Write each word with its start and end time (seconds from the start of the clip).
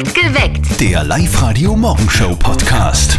Geweckt. 0.00 0.78
Der 0.78 1.02
Live-Radio-Morgenshow-Podcast. 1.04 3.18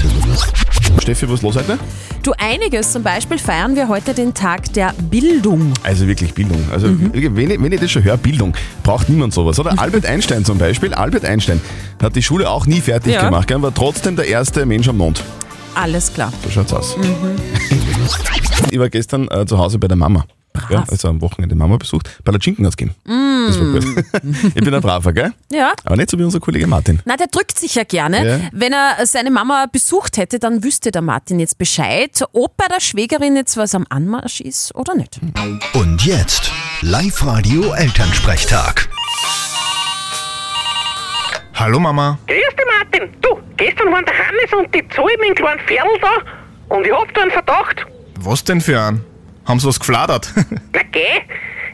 Steffi, 1.02 1.28
was 1.28 1.36
ist 1.36 1.42
los 1.42 1.56
heute? 1.56 1.80
Du 2.22 2.34
einiges, 2.38 2.92
zum 2.92 3.02
Beispiel 3.02 3.40
feiern 3.40 3.76
wir 3.76 3.88
heute 3.88 4.14
den 4.14 4.36
Tag 4.36 4.72
der 4.74 4.94
Bildung. 5.10 5.74
Also 5.82 6.06
wirklich 6.08 6.36
Bildung. 6.36 6.64
Also 6.72 6.88
wenn, 6.90 7.50
ich, 7.50 7.60
wenn 7.62 7.72
ich 7.72 7.80
das 7.80 7.90
schon 7.90 8.04
höre, 8.04 8.18
Bildung, 8.18 8.54
braucht 8.84 9.10
niemand 9.10 9.34
sowas. 9.34 9.60
Oder 9.60 9.80
Albert 9.80 10.06
Einstein 10.10 10.46
zum 10.46 10.60
Beispiel. 10.60 10.94
Albert 10.94 11.26
Einstein 11.26 11.60
hat 12.02 12.16
die 12.16 12.22
Schule 12.22 12.48
auch 12.48 12.68
nie 12.68 12.82
fertig 12.82 13.14
Ja. 13.14 13.26
gemacht, 13.26 13.48
gell, 13.48 13.60
war 13.62 13.74
trotzdem 13.74 14.16
der 14.16 14.28
erste 14.28 14.64
Mensch 14.68 14.88
am 14.88 14.98
Mond. 14.98 15.24
Alles 15.74 16.14
klar. 16.14 16.32
So 16.44 16.52
schaut's 16.52 16.74
aus. 16.74 16.96
ich 18.72 18.78
war 18.80 18.90
gestern 18.90 19.28
äh, 19.32 19.48
zu 19.48 19.58
Hause 19.58 19.80
bei 19.80 19.88
der 19.88 19.98
Mama. 19.98 20.26
Ja, 20.70 20.84
also 20.90 21.08
am 21.10 21.22
Wochenende 21.22 21.56
Mama 21.56 21.78
besucht. 21.78 22.24
Palatschinken 22.24 22.66
hat's 22.66 22.78
gegeben. 22.78 22.96
Das 23.48 23.60
war 23.60 23.68
gut. 23.68 23.86
ich 24.56 24.64
bin 24.64 24.74
ein 24.74 24.82
Braver, 24.82 25.14
gell? 25.14 25.34
Ja. 25.52 25.74
Aber 25.86 25.96
nicht 25.96 26.10
so 26.10 26.20
wie 26.20 26.24
unser 26.24 26.40
Kollege 26.40 26.68
Martin. 26.68 27.00
Na, 27.06 27.16
der 27.16 27.28
drückt 27.28 27.58
sich 27.58 27.76
ja 27.76 27.84
gerne. 27.84 28.28
Ja. 28.28 28.40
Wenn 28.52 28.74
er 28.74 29.06
seine 29.06 29.32
Mama 29.32 29.68
besucht 29.72 30.18
hätte, 30.18 30.40
dann 30.40 30.64
wüsste 30.64 30.92
der 30.92 31.02
Martin 31.02 31.40
jetzt 31.40 31.58
Bescheid, 31.58 32.24
ob 32.34 32.58
bei 32.58 32.66
der 32.68 32.80
Schwägerin 32.82 33.36
jetzt 33.36 33.58
was 33.58 33.74
am 33.76 33.86
Anmarsch 33.90 34.42
ist 34.42 34.76
oder 34.76 34.96
nicht. 34.96 35.20
Und 35.74 36.06
jetzt 36.06 36.52
Live-Radio 36.82 37.74
Elternsprechtag. 37.74 38.90
Hallo 41.54 41.80
Mama. 41.80 42.20
Grüß 42.28 42.38
dich, 42.38 42.66
Martin. 42.80 43.10
Du, 43.22 43.30
gestern 43.58 43.92
waren 43.92 44.06
der 44.06 44.14
Hannes 44.14 44.54
und 44.58 44.76
die 44.76 44.88
Zoe 44.96 45.10
mit 45.20 45.30
dem 45.30 45.36
kleinen 45.36 45.60
Pferdl 45.62 46.00
da 46.02 46.76
und 46.76 46.86
ich 46.86 46.92
hab 46.94 47.12
da 47.14 47.22
einen 47.22 47.32
Verdacht. 47.32 47.86
Was 48.20 48.44
denn 48.44 48.62
für 48.62 48.80
ein? 48.80 49.02
Haben 49.48 49.60
sie 49.60 49.68
was 49.68 49.80
gefladert? 49.80 50.32
Na 50.74 50.82
geh, 50.92 51.22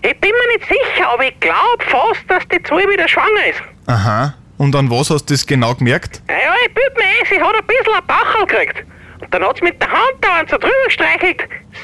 ich 0.03 0.19
bin 0.19 0.31
mir 0.31 0.57
nicht 0.57 0.67
sicher, 0.69 1.09
aber 1.11 1.25
ich 1.27 1.39
glaub 1.39 1.83
fast, 1.87 2.21
dass 2.27 2.47
die 2.49 2.61
Zoe 2.63 2.83
wieder 2.89 3.07
schwanger 3.07 3.47
ist. 3.49 3.61
Aha. 3.87 4.35
Und 4.57 4.75
an 4.75 4.89
was 4.91 5.09
hast 5.09 5.29
du 5.29 5.33
das 5.33 5.45
genau 5.45 5.73
gemerkt? 5.73 6.21
Naja, 6.27 6.53
ich 6.65 6.73
bild 6.73 6.95
mir 6.95 7.03
ein, 7.03 7.25
sie 7.29 7.41
hat 7.41 7.55
ein 7.55 7.65
bisschen 7.65 7.93
ein 7.95 8.05
Bachel 8.07 8.45
gekriegt. 8.45 8.85
Und 9.21 9.33
dann 9.33 9.43
hat 9.43 9.57
sie 9.57 9.63
mit 9.63 9.81
der 9.81 9.89
Hand 9.89 10.17
da 10.21 10.41
so 10.49 10.57
drüber 10.57 10.73
gestreichelt. 10.85 11.41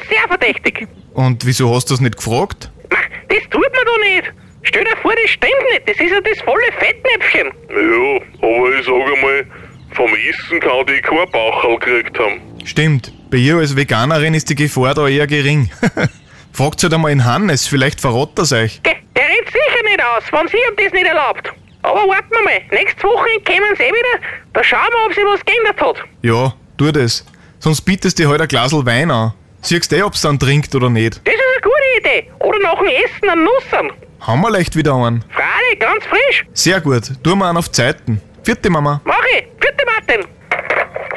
Sehr 0.07 0.27
verdächtig. 0.27 0.87
Und 1.13 1.45
wieso 1.45 1.73
hast 1.73 1.89
du 1.89 1.93
das 1.95 2.01
nicht 2.01 2.17
gefragt? 2.17 2.69
Na, 2.91 2.97
das 3.29 3.43
tut 3.49 3.61
man 3.61 3.85
doch 3.85 3.99
nicht. 3.99 4.31
Stell 4.63 4.83
dir 4.83 4.95
vor, 5.01 5.13
das 5.21 5.31
stimmt 5.31 5.53
nicht. 5.71 5.89
Das 5.89 5.97
ist 5.97 6.11
ja 6.11 6.21
das 6.21 6.39
volle 6.41 6.71
Fettnäpfchen. 6.77 7.47
Ja, 7.69 8.47
aber 8.47 8.79
ich 8.79 8.85
sag 8.85 9.15
einmal, 9.15 9.45
vom 9.93 10.11
Essen 10.13 10.59
kann 10.59 10.85
die 10.85 11.01
kein 11.01 11.31
Bauchel 11.31 11.79
gekriegt 11.79 12.19
haben. 12.19 12.41
Stimmt. 12.65 13.11
Bei 13.31 13.37
ihr 13.37 13.57
als 13.57 13.75
Veganerin 13.75 14.33
ist 14.33 14.49
die 14.49 14.55
Gefahr 14.55 14.95
da 14.95 15.07
eher 15.07 15.27
gering. 15.27 15.69
Fragt 16.51 16.81
halt 16.81 16.93
einmal 16.93 17.11
in 17.11 17.25
Hannes, 17.25 17.67
vielleicht 17.67 18.01
verrät 18.01 18.29
er's 18.37 18.51
euch. 18.51 18.81
Geh, 18.81 18.95
der 19.15 19.23
rennt 19.23 19.47
sicher 19.47 19.83
nicht 19.83 20.01
aus, 20.03 20.23
wenn 20.31 20.47
sie 20.47 20.57
ihm 20.57 20.75
das 20.75 20.93
nicht 20.93 21.05
erlaubt. 21.05 21.53
Aber 21.83 22.07
warten 22.07 22.31
wir 22.31 22.43
mal, 22.43 22.61
nächstes 22.71 23.03
Wochenende 23.03 23.43
kommen 23.45 23.75
sie 23.77 23.83
eh 23.83 23.89
wieder. 23.89 24.25
Da 24.53 24.63
schauen 24.63 24.79
wir, 24.89 25.05
ob 25.05 25.13
sie 25.13 25.21
was 25.21 25.45
geändert 25.45 25.79
hat. 25.79 26.03
Ja, 26.23 26.53
tu 26.77 26.91
das. 26.91 27.23
Sonst 27.59 27.81
bietest 27.81 28.17
du 28.17 28.27
halt 28.27 28.41
ein 28.41 28.47
Glasl 28.47 28.83
Wein 28.85 29.11
an. 29.11 29.33
Siehst 29.61 29.93
eh, 29.93 30.01
ob's 30.01 30.21
dann 30.21 30.39
trinkt 30.39 30.73
oder 30.73 30.89
nicht. 30.89 31.21
Das 31.23 31.33
ist 31.33 31.39
eine 31.39 31.61
gute 31.61 31.99
Idee. 31.99 32.31
Oder 32.39 32.59
nach 32.59 32.79
dem 32.79 32.87
Essen 32.87 33.29
einen 33.29 33.43
Nussern. 33.43 33.91
Haben 34.21 34.41
wir 34.41 34.49
leicht 34.49 34.75
wieder 34.75 34.95
einen. 34.95 35.23
Freilich, 35.29 35.79
ganz 35.79 36.03
frisch. 36.05 36.45
Sehr 36.53 36.81
gut. 36.81 37.03
Tu 37.23 37.35
mal 37.35 37.49
einen 37.49 37.57
auf 37.57 37.71
Zeiten. 37.71 38.21
Vierte 38.43 38.69
Mama. 38.69 39.01
Mach 39.03 39.23
ich. 39.37 39.45
Bitte, 39.59 39.85
Martin. 39.85 40.25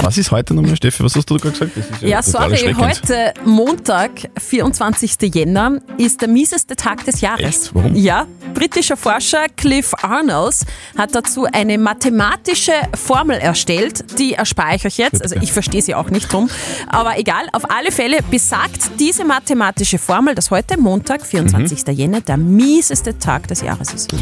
Was 0.00 0.18
ist 0.18 0.30
heute 0.30 0.54
nochmal, 0.54 0.76
Steffi? 0.76 1.04
Was 1.04 1.14
hast 1.14 1.28
du 1.28 1.36
gerade 1.36 1.52
gesagt? 1.52 2.02
Ja, 2.02 2.22
total 2.22 2.56
sorry, 2.56 2.74
heute 2.74 3.34
Montag, 3.44 4.10
24. 4.38 5.16
Jänner, 5.34 5.80
ist 5.98 6.20
der 6.20 6.28
mieseste 6.28 6.76
Tag 6.76 7.04
des 7.04 7.20
Jahres. 7.20 7.44
Echt? 7.44 7.74
Warum? 7.74 7.94
Ja, 7.94 8.26
britischer 8.54 8.96
Forscher 8.96 9.46
Cliff 9.56 9.92
Arnolds 10.02 10.64
hat 10.96 11.14
dazu 11.14 11.46
eine 11.50 11.78
mathematische 11.78 12.72
Formel 12.94 13.38
erstellt, 13.38 14.18
die 14.18 14.34
erspare 14.34 14.76
ich 14.76 14.86
euch 14.86 14.98
jetzt, 14.98 15.22
also 15.22 15.36
ich 15.36 15.52
verstehe 15.52 15.82
sie 15.82 15.94
auch 15.94 16.10
nicht 16.10 16.32
drum, 16.32 16.48
aber 16.88 17.18
egal, 17.18 17.46
auf 17.52 17.70
alle 17.70 17.92
Fälle 17.92 18.18
besagt 18.30 18.98
diese 18.98 19.24
mathematische 19.24 19.98
Formel, 19.98 20.34
dass 20.34 20.50
heute 20.50 20.78
Montag, 20.78 21.26
24. 21.26 21.86
Mhm. 21.86 21.92
Jänner, 21.92 22.20
der 22.20 22.36
mieseste 22.36 23.18
Tag 23.18 23.48
des 23.48 23.62
Jahres 23.62 23.92
ist. 23.92 24.12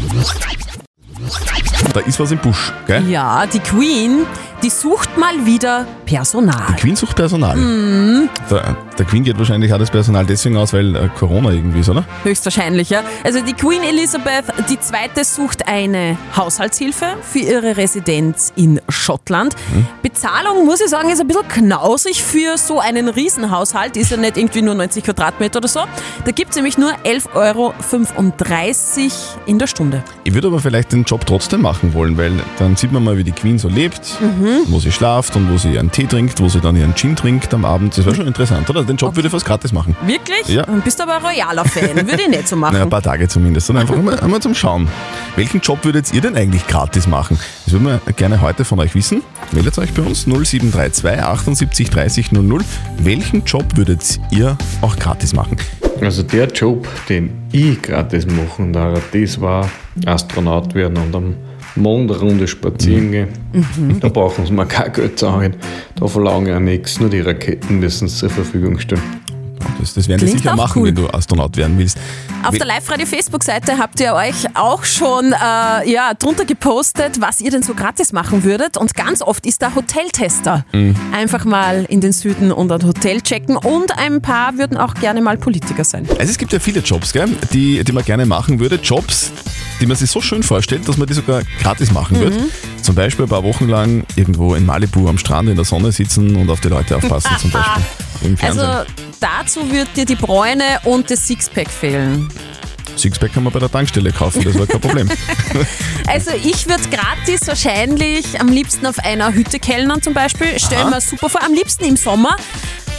Da 1.93 1.99
ist 1.99 2.19
was 2.19 2.31
im 2.31 2.37
Busch, 2.37 2.71
gell? 2.87 3.05
Ja, 3.09 3.45
die 3.45 3.59
Queen, 3.59 4.25
die 4.63 4.69
sucht 4.69 5.17
mal 5.17 5.45
wieder 5.45 5.85
Personal. 6.05 6.75
Queen 6.77 6.95
sucht 6.95 7.15
Personal. 7.17 7.57
Mhm. 7.57 8.29
Der, 8.49 8.77
der 8.97 9.05
Queen 9.05 9.23
geht 9.23 9.37
wahrscheinlich 9.37 9.73
auch 9.73 9.77
das 9.77 9.89
Personal 9.89 10.25
deswegen 10.25 10.55
aus, 10.55 10.71
weil 10.71 10.95
äh, 10.95 11.09
Corona 11.17 11.49
irgendwie 11.51 11.79
ist, 11.79 11.89
oder? 11.89 12.05
Höchstwahrscheinlich, 12.23 12.89
ja. 12.91 13.03
Also 13.25 13.41
die 13.41 13.53
Queen 13.53 13.81
Elizabeth 13.83 14.45
II. 14.69 15.23
sucht 15.23 15.67
eine 15.67 16.17
Haushaltshilfe 16.37 17.17
für 17.21 17.39
ihre 17.39 17.75
Residenz 17.75 18.53
in 18.55 18.79
Schottland. 18.87 19.55
Bezahlung, 20.01 20.65
muss 20.65 20.79
ich 20.79 20.89
sagen, 20.89 21.09
ist 21.09 21.19
ein 21.19 21.27
bisschen 21.27 21.47
knausig 21.47 22.23
für 22.23 22.57
so 22.57 22.79
einen 22.79 23.09
Riesenhaushalt. 23.09 23.97
Ist 23.97 24.11
ja 24.11 24.17
nicht 24.17 24.37
irgendwie 24.37 24.61
nur 24.61 24.75
90 24.75 25.03
Quadratmeter 25.03 25.57
oder 25.57 25.67
so. 25.67 25.81
Da 26.23 26.31
gibt 26.31 26.51
es 26.51 26.55
nämlich 26.55 26.77
nur 26.77 26.91
11,35 27.03 27.33
Euro 27.35 27.73
in 29.45 29.59
der 29.59 29.67
Stunde. 29.67 30.03
Ich 30.23 30.33
würde 30.33 30.47
aber 30.47 30.59
vielleicht 30.59 30.91
den 30.91 31.03
Job 31.03 31.25
trotzdem 31.25 31.61
machen 31.61 31.70
wollen, 31.93 32.17
weil 32.17 32.31
dann 32.59 32.75
sieht 32.75 32.91
man 32.91 33.03
mal, 33.03 33.17
wie 33.17 33.23
die 33.23 33.31
Queen 33.31 33.57
so 33.57 33.67
lebt, 33.67 34.01
Mhm. 34.21 34.61
wo 34.67 34.79
sie 34.79 34.91
schlaft 34.91 35.35
und 35.35 35.51
wo 35.51 35.57
sie 35.57 35.73
ihren 35.73 35.91
Tee 35.91 36.05
trinkt, 36.05 36.39
wo 36.39 36.47
sie 36.49 36.59
dann 36.61 36.75
ihren 36.75 36.95
Gin 36.95 37.15
trinkt 37.15 37.53
am 37.53 37.65
Abend. 37.65 37.97
Das 37.97 38.05
wäre 38.05 38.15
schon 38.15 38.27
interessant, 38.27 38.69
oder? 38.69 38.83
Den 38.83 38.97
Job 38.97 39.15
würde 39.15 39.27
ich 39.27 39.31
fast 39.31 39.45
gratis 39.45 39.71
machen. 39.71 39.95
Wirklich? 40.05 40.47
Ja. 40.47 40.63
Dann 40.63 40.81
bist 40.81 40.99
du 40.99 41.03
aber 41.03 41.17
ein 41.17 41.21
royaler 41.25 41.65
Fan. 41.65 41.95
Würde 41.95 42.21
ich 42.21 42.27
nicht 42.29 42.47
so 42.47 42.55
machen. 42.55 42.73
Naja, 42.73 42.83
ein 42.85 42.89
paar 42.89 43.01
Tage 43.01 43.27
zumindest. 43.27 43.69
Und 43.69 43.77
einfach 43.77 43.95
einmal, 43.95 44.19
einmal 44.19 44.41
zum 44.41 44.53
Schauen. 44.55 44.87
Welchen 45.35 45.61
Job 45.61 45.83
würdet 45.83 46.13
ihr 46.13 46.21
denn 46.21 46.35
eigentlich 46.35 46.67
gratis 46.67 47.07
machen? 47.07 47.37
Das 47.65 47.73
würden 47.73 47.85
wir 48.05 48.13
gerne 48.13 48.41
heute 48.41 48.65
von 48.65 48.79
euch 48.79 48.93
wissen. 48.95 49.21
Meldet 49.51 49.77
euch 49.77 49.93
bei 49.93 50.01
uns 50.01 50.25
0732 50.27 51.23
78 51.23 51.89
30 51.89 52.31
00. 52.31 52.63
Welchen 52.99 53.43
Job 53.45 53.65
würdet 53.75 54.19
ihr 54.31 54.57
auch 54.81 54.95
gratis 54.97 55.33
machen? 55.33 55.57
Also 56.01 56.23
der 56.23 56.47
Job, 56.47 56.87
den 57.09 57.31
ich 57.51 57.81
gratis 57.81 58.25
machen 58.25 58.73
darf, 58.73 58.99
das 59.13 59.39
war 59.39 59.69
Astronaut 60.05 60.73
werden 60.73 60.97
und 60.97 61.15
am 61.15 61.35
Mond 61.75 62.11
eine 62.11 62.19
Runde 62.19 62.47
spazieren 62.47 63.11
gehen. 63.11 63.29
Da 64.01 64.09
brauchen 64.09 64.45
sie 64.45 64.51
mir 64.53 64.65
kein 64.65 64.91
Geld 64.91 65.17
zahlen. 65.19 65.55
Da 65.95 66.07
verlange 66.07 66.49
ich 66.49 66.55
auch 66.55 66.59
nichts, 66.59 66.99
nur 66.99 67.09
die 67.09 67.21
Raketen 67.21 67.79
müssen 67.79 68.07
sie 68.07 68.17
zur 68.17 68.29
Verfügung 68.29 68.77
stellen. 68.79 69.01
Das, 69.79 69.93
das 69.93 70.07
werden 70.07 70.19
die 70.19 70.25
Klingt 70.25 70.39
sicher 70.39 70.53
auch 70.53 70.57
machen, 70.57 70.81
cool. 70.81 70.87
wenn 70.87 70.95
du 70.95 71.07
Astronaut 71.09 71.55
werden 71.55 71.77
willst. 71.77 71.97
Auf 72.43 72.53
We- 72.53 72.57
der 72.57 72.65
Live-Radio-Facebook-Seite 72.67 73.77
habt 73.77 73.99
ihr 73.99 74.13
euch 74.15 74.47
auch 74.55 74.83
schon 74.83 75.33
äh, 75.33 75.89
ja, 75.91 76.13
drunter 76.17 76.45
gepostet, 76.45 77.21
was 77.21 77.41
ihr 77.41 77.51
denn 77.51 77.61
so 77.61 77.75
gratis 77.75 78.11
machen 78.11 78.43
würdet. 78.43 78.75
Und 78.77 78.95
ganz 78.95 79.21
oft 79.21 79.45
ist 79.45 79.61
da 79.61 79.73
Hoteltester. 79.75 80.65
Mhm. 80.73 80.95
Einfach 81.13 81.45
mal 81.45 81.85
in 81.89 82.01
den 82.01 82.11
Süden 82.11 82.51
und 82.51 82.71
ein 82.71 82.83
Hotel 82.85 83.21
checken. 83.21 83.55
Und 83.55 83.97
ein 83.97 84.19
paar 84.21 84.57
würden 84.57 84.77
auch 84.77 84.95
gerne 84.95 85.21
mal 85.21 85.37
Politiker 85.37 85.83
sein. 85.83 86.07
Also 86.09 86.23
es 86.31 86.37
gibt 86.39 86.53
ja 86.53 86.59
viele 86.59 86.79
Jobs, 86.81 87.13
gell, 87.13 87.29
die, 87.53 87.83
die 87.83 87.91
man 87.91 88.03
gerne 88.03 88.25
machen 88.25 88.59
würde. 88.59 88.75
Jobs, 88.81 89.31
die 89.81 89.85
man 89.87 89.97
sich 89.97 90.09
so 90.09 90.21
schön 90.21 90.43
vorstellt, 90.43 90.87
dass 90.87 90.97
man 90.97 91.07
die 91.07 91.13
sogar 91.13 91.41
gratis 91.61 91.91
machen 91.91 92.17
Mhm. 92.17 92.21
wird. 92.21 92.33
Zum 92.81 92.95
Beispiel 92.95 93.25
ein 93.25 93.29
paar 93.29 93.43
Wochen 93.43 93.67
lang 93.67 94.03
irgendwo 94.15 94.55
in 94.55 94.65
Malibu 94.65 95.09
am 95.09 95.17
Strand 95.17 95.49
in 95.49 95.55
der 95.55 95.65
Sonne 95.65 95.91
sitzen 95.91 96.35
und 96.35 96.49
auf 96.49 96.61
die 96.61 96.69
Leute 96.69 96.95
aufpassen 96.95 97.31
zum 97.39 97.51
Beispiel. 98.21 98.37
Also 98.47 98.89
dazu 99.19 99.71
wird 99.71 99.89
dir 99.97 100.05
die 100.05 100.15
Bräune 100.15 100.63
und 100.85 101.09
das 101.11 101.25
Sixpack 101.27 101.69
fehlen. 101.69 102.29
Sixpack 102.97 103.33
kann 103.33 103.43
man 103.43 103.53
bei 103.53 103.59
der 103.59 103.71
Tankstelle 103.71 104.11
kaufen, 104.11 104.43
das 104.43 104.57
war 104.57 104.67
kein 104.67 104.81
Problem. 104.81 105.09
Also 106.07 106.31
ich 106.31 106.67
würde 106.67 106.83
gratis 106.89 107.47
wahrscheinlich 107.47 108.39
am 108.39 108.47
liebsten 108.47 108.85
auf 108.85 108.99
einer 108.99 109.33
Hütte 109.33 109.59
kellnern 109.59 110.01
zum 110.01 110.13
Beispiel. 110.13 110.47
Stell 110.57 110.83
mir 110.85 110.99
super 110.99 111.29
vor, 111.29 111.41
am 111.41 111.53
liebsten 111.53 111.85
im 111.85 111.95
Sommer 111.95 112.35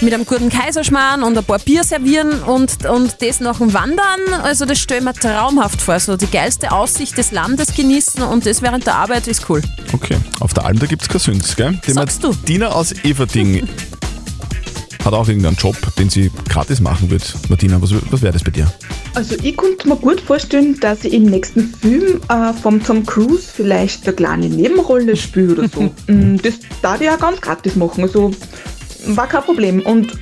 mit 0.03 0.13
einem 0.13 0.27
guten 0.27 0.49
Kaiserschmarrn 0.49 1.23
und 1.23 1.37
ein 1.37 1.45
paar 1.45 1.59
Bier 1.59 1.85
servieren 1.85 2.43
und, 2.43 2.87
und 2.87 3.17
das 3.21 3.41
nach 3.41 3.59
dem 3.59 3.73
Wandern. 3.73 4.21
Also 4.43 4.65
das 4.65 4.79
stelle 4.79 5.01
ich 5.01 5.05
mir 5.05 5.15
traumhaft 5.15 5.81
vor. 5.81 5.99
So 6.01 6.17
die 6.17 6.31
geilste 6.31 6.73
Aussicht 6.73 7.17
des 7.17 7.33
Landes 7.33 7.75
genießen 7.75 8.23
und 8.23 8.47
das 8.47 8.63
während 8.63 8.87
der 8.87 8.97
Arbeit 8.97 9.29
ist 9.29 9.49
cool. 9.49 9.63
Okay, 9.93 10.17
auf 10.41 10.55
der 10.55 10.65
Alm, 10.65 10.79
da 10.79 10.87
gibt 10.87 11.03
es 11.03 11.09
Kasüns, 11.09 11.55
gell? 11.57 11.79
Die 11.87 11.93
Sagst 11.93 12.25
du? 12.25 12.33
Dina 12.33 12.69
aus 12.69 12.93
Everding 13.05 13.69
hat 15.05 15.15
auch 15.15 15.29
irgendeinen 15.29 15.57
Job, 15.57 15.77
den 15.99 16.11
sie 16.11 16.31
gratis 16.49 16.81
machen 16.81 17.11
wird. 17.11 17.35
Martina, 17.49 17.81
was, 17.81 17.93
was 18.11 18.23
wäre 18.23 18.33
das 18.33 18.43
bei 18.43 18.51
dir? 18.51 18.73
Also 19.15 19.35
ich 19.43 19.57
konnte 19.57 19.89
mir 19.89 19.97
gut 19.97 20.21
vorstellen, 20.21 20.79
dass 20.81 21.05
ich 21.05 21.13
im 21.13 21.25
nächsten 21.25 21.75
Film 21.75 22.21
äh, 22.29 22.53
vom 22.53 22.83
Tom 22.83 23.05
Cruise 23.05 23.51
vielleicht 23.55 24.07
eine 24.07 24.17
kleine 24.17 24.49
Nebenrolle 24.49 25.17
spiele 25.17 25.53
oder 25.53 25.69
so. 25.69 25.83
Mm, 26.07 26.37
das 26.39 26.55
darf 26.81 27.01
ich 27.01 27.07
ja 27.07 27.17
ganz 27.17 27.41
gratis 27.41 27.77
machen, 27.77 28.03
also 28.03 28.33
war 29.07 29.29
kein 29.29 29.43
Problem. 29.43 29.81
Und 29.81 30.13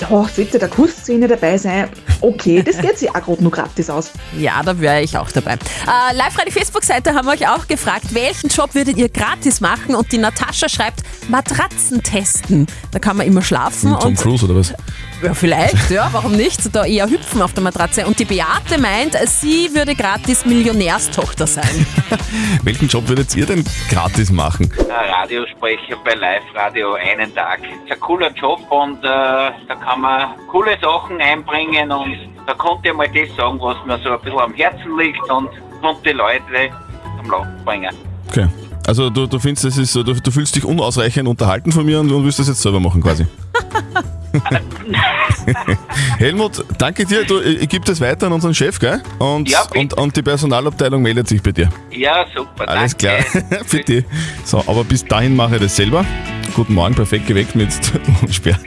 ja, 0.00 0.08
sollte 0.08 0.58
der 0.58 0.68
Kussszene 0.68 1.28
dabei 1.28 1.56
sein, 1.58 1.88
okay, 2.20 2.62
das 2.62 2.78
geht 2.78 2.98
sich 2.98 3.10
auch 3.10 3.22
gerade 3.22 3.42
nur 3.42 3.52
gratis 3.52 3.90
aus. 3.90 4.10
Ja, 4.38 4.62
da 4.62 4.78
wäre 4.80 5.02
ich 5.02 5.16
auch 5.16 5.30
dabei. 5.30 5.52
Äh, 5.52 6.16
live 6.16 6.36
die 6.46 6.52
Facebook-Seite 6.52 7.14
haben 7.14 7.26
wir 7.26 7.32
euch 7.32 7.48
auch 7.48 7.66
gefragt, 7.66 8.14
welchen 8.14 8.48
Job 8.48 8.74
würdet 8.74 8.96
ihr 8.96 9.08
gratis 9.08 9.60
machen? 9.60 9.94
Und 9.94 10.12
die 10.12 10.18
Natascha 10.18 10.68
schreibt, 10.68 11.00
Matratzen 11.28 12.02
testen. 12.02 12.66
Da 12.92 12.98
kann 12.98 13.16
man 13.16 13.26
immer 13.26 13.42
schlafen. 13.42 13.96
Tom 13.98 14.10
und 14.10 14.16
Cruise 14.16 14.44
oder 14.44 14.56
was? 14.56 14.74
Ja, 15.22 15.32
vielleicht, 15.32 15.90
ja, 15.90 16.08
warum 16.12 16.32
nicht? 16.32 16.74
Da 16.74 16.84
eher 16.84 17.08
hüpfen 17.08 17.40
auf 17.40 17.54
der 17.54 17.62
Matratze. 17.62 18.06
Und 18.06 18.18
die 18.18 18.26
Beate 18.26 18.78
meint, 18.78 19.16
sie 19.26 19.74
würde 19.74 19.94
gratis 19.94 20.44
Millionärstochter 20.44 21.46
sein. 21.46 21.86
Welchen 22.62 22.88
Job 22.88 23.08
würdet 23.08 23.34
ihr 23.34 23.46
denn 23.46 23.64
gratis 23.90 24.30
machen? 24.30 24.70
Radiosprecher 24.88 25.96
bei 26.04 26.14
Live 26.14 26.44
Radio 26.54 26.94
einen 26.94 27.34
Tag. 27.34 27.60
ist 27.62 27.90
ein 27.90 28.00
cooler 28.00 28.30
Job 28.32 28.60
und 28.70 28.98
äh, 28.98 29.08
da 29.08 29.74
kann 29.86 30.00
man 30.00 30.30
coole 30.48 30.76
Sachen 30.82 31.20
einbringen 31.20 31.92
und 31.92 32.16
da 32.46 32.54
konnte 32.54 32.88
ich 32.88 32.94
mal 32.94 33.08
das 33.08 33.34
sagen, 33.36 33.60
was 33.60 33.76
mir 33.86 33.98
so 34.02 34.10
ein 34.10 34.20
bisschen 34.20 34.40
am 34.40 34.52
Herzen 34.54 34.98
liegt 34.98 35.30
und 35.30 35.48
konnte 35.80 36.02
die 36.04 36.10
Leute 36.10 36.42
am 37.20 37.30
Lachen 37.30 37.64
bringen. 37.64 37.94
Okay. 38.28 38.48
Also 38.86 39.10
du, 39.10 39.26
du 39.26 39.38
findest, 39.38 39.64
das 39.64 39.78
ist 39.78 39.92
so, 39.92 40.02
du, 40.02 40.14
du 40.14 40.30
fühlst 40.30 40.56
dich 40.56 40.64
unausreichend 40.64 41.28
unterhalten 41.28 41.70
von 41.70 41.86
mir 41.86 42.00
und, 42.00 42.10
und 42.10 42.24
willst 42.24 42.38
das 42.38 42.48
jetzt 42.48 42.62
selber 42.62 42.80
machen 42.80 43.00
quasi. 43.02 43.26
Helmut, 46.18 46.64
danke 46.78 47.04
dir. 47.04 47.24
Du, 47.24 47.40
ich, 47.40 47.68
gebe 47.68 47.84
das 47.84 48.00
weiter 48.00 48.26
an 48.26 48.32
unseren 48.32 48.54
Chef, 48.54 48.78
gell? 48.78 49.00
Und, 49.18 49.48
Ja, 49.48 49.62
und, 49.74 49.94
und 49.94 50.16
die 50.16 50.22
Personalabteilung 50.22 51.00
meldet 51.00 51.28
sich 51.28 51.42
bei 51.42 51.52
dir. 51.52 51.68
Ja, 51.90 52.26
super. 52.34 52.68
Alles 52.68 52.96
danke. 52.96 53.24
klar. 53.24 53.60
Bitte. 53.70 54.04
So, 54.44 54.58
aber 54.66 54.84
bis 54.84 55.04
dahin 55.04 55.34
mache 55.34 55.56
ich 55.56 55.62
das 55.62 55.76
selber. 55.76 56.04
Guten 56.54 56.74
Morgen, 56.74 56.94
perfekt 56.94 57.26
geweckt 57.26 57.54
mit 57.54 57.72
Sperr. 58.30 58.58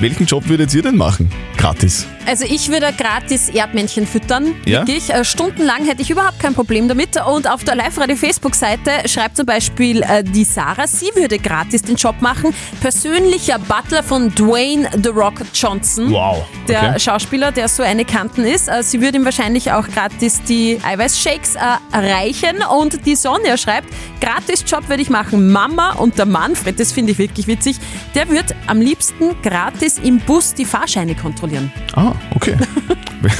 Welchen 0.00 0.24
Job 0.24 0.48
würdet 0.48 0.72
ihr 0.72 0.80
denn 0.82 0.96
machen? 0.96 1.30
Gratis. 1.58 2.06
Also 2.26 2.44
ich 2.46 2.70
würde 2.70 2.90
gratis 2.96 3.48
Erdmännchen 3.50 4.06
füttern, 4.06 4.54
Ja? 4.64 4.80
wirklich. 4.86 5.10
Äh, 5.10 5.24
Stundenlang 5.24 5.84
hätte 5.84 6.00
ich 6.00 6.08
überhaupt 6.10 6.38
kein 6.38 6.54
Problem 6.54 6.88
damit. 6.88 7.20
Und 7.26 7.50
auf 7.50 7.64
der 7.64 7.74
Live-Radio-Facebook-Seite 7.74 9.06
schreibt 9.08 9.36
zum 9.36 9.44
Beispiel 9.46 10.02
äh, 10.02 10.22
die 10.24 10.44
Sarah, 10.44 10.86
sie 10.86 11.10
würde 11.14 11.38
gratis 11.38 11.82
den 11.82 11.96
Job 11.96 12.14
machen. 12.20 12.54
Persönlicher 12.80 13.58
Butler 13.58 14.02
von 14.02 14.34
Dwayne 14.34 14.88
The 15.02 15.10
Rock 15.10 15.42
Johnson. 15.54 16.10
Wow. 16.12 16.44
Der 16.68 16.80
Okay. 16.90 17.00
Schauspieler, 17.00 17.52
der 17.52 17.68
so 17.68 17.82
eine 17.82 18.04
Kanten 18.06 18.44
ist. 18.44 18.68
Äh, 18.68 18.82
Sie 18.82 19.02
würde 19.02 19.18
ihm 19.18 19.24
wahrscheinlich 19.26 19.70
auch 19.72 19.86
gratis 19.88 20.40
die 20.48 20.78
Eiweißshakes 20.82 21.56
äh, 21.56 21.58
erreichen. 21.92 22.62
Und 22.74 23.04
die 23.04 23.16
Sonja 23.16 23.56
schreibt, 23.58 23.88
gratis 24.20 24.64
Job 24.66 24.88
würde 24.88 25.02
ich 25.02 25.10
machen. 25.10 25.52
Mama 25.52 25.92
und 25.92 26.16
der 26.16 26.26
Manfred, 26.26 26.80
das 26.80 26.92
finde 26.92 27.12
ich 27.12 27.18
wirklich 27.18 27.46
witzig, 27.46 27.76
der 28.14 28.30
wird 28.30 28.54
am 28.66 28.80
liebsten 28.80 29.34
gratis 29.42 29.89
im 29.98 30.18
Bus 30.20 30.54
die 30.54 30.64
Fahrscheine 30.64 31.14
kontrollieren. 31.14 31.72
Ah, 31.94 32.12
okay. 32.34 32.56
Wel- 33.22 33.30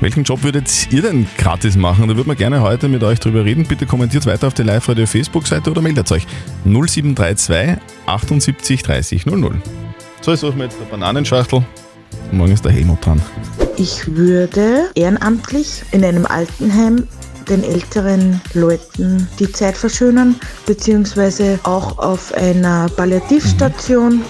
Welchen 0.00 0.24
Job 0.24 0.42
würdet 0.42 0.68
ihr 0.92 1.02
denn 1.02 1.26
gratis 1.38 1.76
machen? 1.76 2.08
Da 2.08 2.16
würden 2.16 2.28
wir 2.28 2.34
gerne 2.34 2.60
heute 2.60 2.88
mit 2.88 3.02
euch 3.02 3.20
drüber 3.20 3.44
reden. 3.44 3.64
Bitte 3.66 3.86
kommentiert 3.86 4.26
weiter 4.26 4.48
auf 4.48 4.54
der 4.54 4.64
Live-Radio 4.66 5.06
Facebook-Seite 5.06 5.70
oder 5.70 5.80
meldet 5.80 6.10
euch 6.12 6.26
0732 6.64 7.78
78 8.06 8.82
30 8.82 9.26
00. 9.26 9.62
So, 10.20 10.30
jetzt 10.32 10.40
suchen 10.40 10.58
wir 10.58 10.64
jetzt 10.64 10.76
eine 10.76 10.86
Bananenschachtel. 10.90 11.64
Und 12.30 12.38
morgen 12.38 12.52
ist 12.52 12.64
der 12.64 12.72
Helmut 12.72 13.04
dran. 13.06 13.20
Ich 13.76 14.06
würde 14.14 14.90
ehrenamtlich 14.94 15.82
in 15.92 16.04
einem 16.04 16.26
Altenheim 16.26 17.06
den 17.48 17.62
älteren 17.64 18.40
Leuten 18.54 19.28
die 19.38 19.50
Zeit 19.52 19.76
verschönern, 19.76 20.36
beziehungsweise 20.66 21.58
auch 21.62 21.98
auf 21.98 22.32
einer 22.34 22.88
Palliativstation 22.90 24.22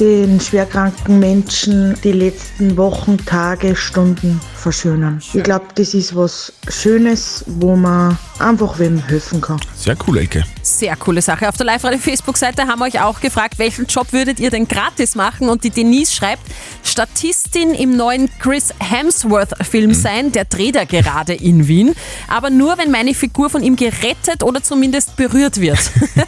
den 0.00 0.40
schwerkranken 0.40 1.18
Menschen 1.18 1.94
die 2.02 2.12
letzten 2.12 2.76
Wochen, 2.76 3.16
Tage, 3.24 3.76
Stunden 3.76 4.40
verschönern. 4.54 5.20
Ich 5.32 5.42
glaube, 5.42 5.66
das 5.74 5.94
ist 5.94 6.16
was 6.16 6.52
Schönes, 6.68 7.44
wo 7.46 7.76
man 7.76 8.18
einfach 8.38 8.78
wem 8.78 8.98
helfen 9.06 9.40
kann. 9.40 9.60
Sehr 9.76 9.96
cool, 10.06 10.18
Elke. 10.18 10.44
Sehr 10.62 10.96
coole 10.96 11.22
Sache. 11.22 11.48
Auf 11.48 11.56
der 11.56 11.66
Live-Radio-Facebook-Seite 11.66 12.66
haben 12.66 12.78
wir 12.78 12.86
euch 12.86 13.00
auch 13.00 13.20
gefragt, 13.20 13.58
welchen 13.58 13.86
Job 13.86 14.12
würdet 14.12 14.40
ihr 14.40 14.50
denn 14.50 14.66
gratis 14.66 15.14
machen? 15.14 15.48
Und 15.48 15.64
die 15.64 15.70
Denise 15.70 16.12
schreibt, 16.12 16.42
Statistin 16.82 17.74
im 17.74 17.96
neuen 17.96 18.30
Chris 18.38 18.72
Hemsworth-Film 18.80 19.94
sein, 19.94 20.32
der 20.32 20.46
dreht 20.46 20.76
er 20.76 20.86
gerade 20.86 21.34
in 21.34 21.68
Wien. 21.68 21.94
Aber 22.28 22.50
nur, 22.50 22.78
wenn 22.78 22.90
meine 22.90 23.14
Figur 23.14 23.50
von 23.50 23.62
ihm 23.62 23.76
gerettet 23.76 24.42
oder 24.42 24.62
zumindest 24.62 25.16
berührt 25.16 25.60
wird. 25.60 25.78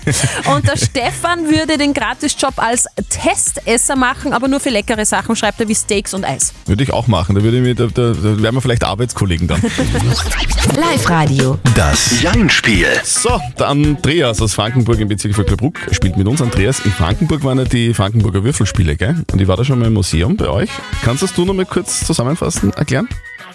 Und 0.55 0.69
der 0.69 0.77
Stefan 0.77 1.49
würde 1.51 1.79
den 1.79 1.95
Gratisjob 1.95 2.59
als 2.59 2.87
Testesser 3.09 3.97
machen, 3.97 4.33
aber 4.33 4.49
nur 4.49 4.61
für 4.61 4.71
leckere 4.71 5.05
Sachen, 5.05 5.35
schreibt 5.37 5.61
er, 5.61 5.69
wie 5.69 5.75
Steaks 5.75 6.15
und 6.15 6.25
Eis. 6.25 6.53
Würde 6.67 6.83
ich 6.83 6.93
auch 6.93 7.07
machen. 7.07 7.35
Da, 7.35 7.43
würde 7.43 7.57
ich 7.57 7.63
mir, 7.63 7.75
da, 7.75 7.87
da, 7.87 8.13
da 8.13 8.43
wären 8.43 8.55
wir 8.55 8.61
vielleicht 8.61 8.85
Arbeitskollegen 8.85 9.49
dann. 9.49 9.63
Live-Radio. 10.77 11.59
Das 11.75 11.96
Jein-Spiel. 12.21 12.89
So, 13.03 13.41
der 13.59 13.69
Andreas 13.69 14.41
aus 14.43 14.55
Frankenburg 14.55 15.01
im 15.01 15.09
Bezirk 15.09 15.35
Vöcklerbruck 15.35 15.79
spielt 15.93 16.17
mit 16.17 16.29
uns. 16.29 16.43
Andreas, 16.43 16.81
in 16.85 16.91
Frankenburg 16.91 17.43
waren 17.43 17.59
ja 17.59 17.65
die 17.65 17.95
Frankenburger 17.95 18.45
Würfelspiele, 18.45 18.97
gell? 18.97 19.17
Und 19.33 19.41
ich 19.41 19.49
war 19.49 19.57
da 19.57 19.65
schon 19.65 19.79
mal 19.79 19.87
im 19.87 19.95
Museum 19.95 20.37
bei 20.37 20.49
euch. 20.49 20.71
Kannst 21.03 21.23
das 21.23 21.35
du 21.35 21.45
noch 21.45 21.55
mal 21.55 21.65
kurz 21.65 22.07
zusammenfassen, 22.07 22.73
erklären? 22.75 23.09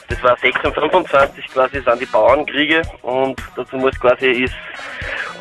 Das 0.10 0.22
war 0.24 0.32
1625 0.32 1.46
quasi, 1.54 1.82
sind 1.82 2.02
die 2.02 2.06
Bauernkriege 2.06 2.82
und 3.04 3.42
dazu 3.56 3.78
muss 3.78 3.98
quasi 4.00 4.26
ist, 4.26 4.54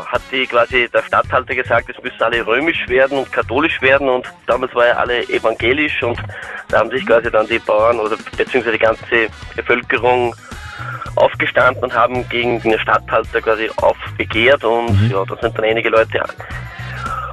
hat 0.07 0.23
die 0.31 0.47
quasi 0.47 0.89
der 0.93 1.03
Statthalter 1.03 1.55
gesagt, 1.55 1.91
es 1.91 2.01
müssen 2.03 2.23
alle 2.23 2.47
römisch 2.47 2.87
werden 2.87 3.19
und 3.19 3.33
katholisch 3.33 3.83
werden 3.83 4.09
und 4.09 4.27
damals 4.47 4.73
war 4.75 4.87
ja 4.87 4.93
alle 4.95 5.29
evangelisch 5.29 6.03
und 6.03 6.19
da 6.69 6.79
haben 6.79 6.91
sich 6.91 7.05
quasi 7.05 7.31
dann 7.31 7.49
die 7.49 7.59
Bauern 7.59 7.99
oder 7.99 8.17
beziehungsweise 8.37 8.77
die 8.77 8.85
ganze 8.85 9.29
Bevölkerung 9.57 10.35
aufgestanden 11.17 11.83
und 11.83 11.95
haben 11.95 12.29
gegen 12.29 12.61
den 12.61 12.79
Statthalter 12.79 13.41
quasi 13.41 13.71
aufbegehrt 13.77 14.65
und 14.65 15.11
ja, 15.11 15.25
da 15.25 15.37
sind 15.41 15.57
dann 15.57 15.65
einige 15.65 15.89
Leute 15.89 16.23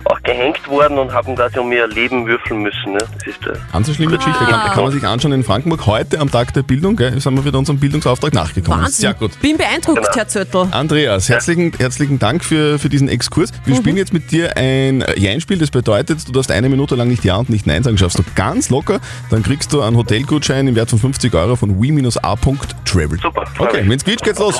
auch 0.09 0.21
gehängt 0.23 0.67
worden 0.67 0.97
und 0.97 1.13
haben 1.13 1.35
quasi 1.35 1.59
um 1.59 1.71
ihr 1.71 1.87
Leben 1.87 2.25
würfeln 2.25 2.61
müssen. 2.61 2.93
Ne? 2.93 2.97
Das 2.99 3.27
ist 3.27 3.43
der 3.45 3.53
Ganz 3.71 3.87
eine 3.87 3.95
schlimme 3.95 4.17
Geschichte. 4.17 4.45
Kann, 4.45 4.71
kann 4.71 4.83
man 4.83 4.91
sich 4.91 5.03
anschauen 5.05 5.31
in 5.33 5.43
Frankenburg. 5.43 5.85
Heute 5.85 6.19
am 6.19 6.31
Tag 6.31 6.53
der 6.53 6.63
Bildung, 6.63 6.95
gell, 6.95 7.19
sind 7.19 7.35
wir 7.35 7.45
wieder 7.45 7.57
unserem 7.57 7.79
Bildungsauftrag 7.79 8.33
nachgekommen. 8.33 8.81
Wahnsinn. 8.83 9.01
Sehr 9.01 9.13
gut. 9.13 9.39
Bin 9.41 9.57
beeindruckt, 9.57 10.15
Herr 10.15 10.27
Zöttl. 10.27 10.67
Andreas, 10.71 11.29
herzlichen, 11.29 11.71
herzlichen 11.77 12.19
Dank 12.19 12.43
für, 12.43 12.79
für 12.79 12.89
diesen 12.89 13.09
Exkurs. 13.09 13.51
Wir 13.65 13.75
Mhm. 13.75 13.79
spielen 13.79 13.97
jetzt 13.97 14.13
mit 14.13 14.31
dir 14.31 14.55
ein 14.57 15.03
Jein-Spiel. 15.15 15.57
Das 15.57 15.71
bedeutet, 15.71 16.27
du 16.27 16.31
darfst 16.31 16.51
eine 16.51 16.69
Minute 16.69 16.95
lang 16.95 17.07
nicht 17.07 17.23
Ja 17.23 17.35
und 17.37 17.49
nicht 17.49 17.67
Nein 17.67 17.83
sagen. 17.83 17.97
Schaffst 17.97 18.17
du 18.19 18.23
ganz 18.35 18.69
locker. 18.69 18.99
Dann 19.29 19.43
kriegst 19.43 19.73
du 19.73 19.81
einen 19.81 19.95
Hotelgutschein 19.97 20.67
im 20.67 20.75
Wert 20.75 20.89
von 20.89 20.99
50 20.99 21.33
Euro 21.33 21.55
von 21.55 21.81
we-a.travel. 21.81 23.19
Super. 23.21 23.43
Okay, 23.57 23.83
wenn's 23.87 24.03
quietscht, 24.03 24.23
geht's 24.23 24.39
los. 24.39 24.59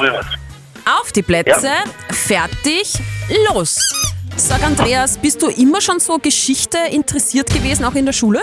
Auf 1.02 1.12
die 1.12 1.22
Plätze, 1.22 1.70
fertig, 2.12 2.94
los. 3.54 3.80
Sag 4.38 4.64
Andreas, 4.64 5.18
bist 5.18 5.42
du 5.42 5.48
immer 5.48 5.82
schon 5.82 6.00
so 6.00 6.20
Geschichte 6.20 6.78
interessiert 6.92 7.52
gewesen, 7.52 7.84
auch 7.86 7.96
in 7.96 8.06
der 8.06 8.14
Schule? 8.14 8.40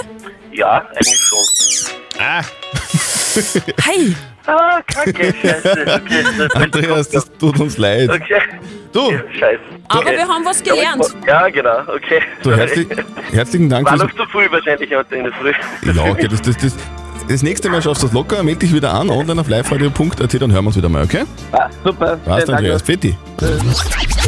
Ja, 0.52 0.84
eigentlich 0.92 1.16
schon. 1.16 1.38
Ah. 2.18 2.42
Hey! 3.82 4.14
Ah, 4.46 4.80
kacke, 4.86 5.34
scheiße. 5.42 6.00
Okay, 6.04 6.48
Andreas, 6.54 7.08
das 7.08 7.28
tut 7.38 7.58
uns 7.58 7.78
leid. 7.78 8.10
Okay. 8.10 8.40
Du, 8.92 9.10
Scheiße. 9.10 9.60
Aber 9.88 10.10
wir 10.10 10.28
haben 10.28 10.44
was 10.44 10.62
gelernt. 10.62 11.04
Ja, 11.26 11.48
genau, 11.48 11.80
okay. 11.88 12.20
du 12.42 12.54
herzlich, 12.54 12.86
herzlichen 13.32 13.68
Dank 13.68 13.86
War 13.90 13.96
noch 13.96 14.12
zu 14.14 14.24
früh 14.26 14.46
wahrscheinlich 14.50 14.94
heute 14.94 15.16
in 15.16 15.24
der 15.24 15.32
Früh. 15.32 15.52
Ja, 15.92 16.02
okay, 16.10 16.28
das, 16.28 16.42
das, 16.42 16.56
das, 16.58 16.76
das 17.28 17.42
nächste 17.42 17.70
Mal 17.70 17.82
schaffst 17.82 18.02
du 18.02 18.06
das 18.06 18.14
locker. 18.14 18.42
Meld 18.44 18.62
dich 18.62 18.72
wieder 18.72 18.92
an, 18.92 19.10
online 19.10 19.40
auf 19.40 19.48
liveradio.at, 19.48 20.34
dann 20.40 20.52
hören 20.52 20.64
wir 20.64 20.68
uns 20.68 20.76
wieder 20.76 20.88
mal, 20.88 21.02
okay? 21.02 21.24
Ah, 21.52 21.68
super. 21.82 22.16
Passt, 22.24 22.44
Vielen 22.44 22.46
Dank. 22.46 22.50
Andreas. 22.50 22.82
Fetti. 22.82 23.16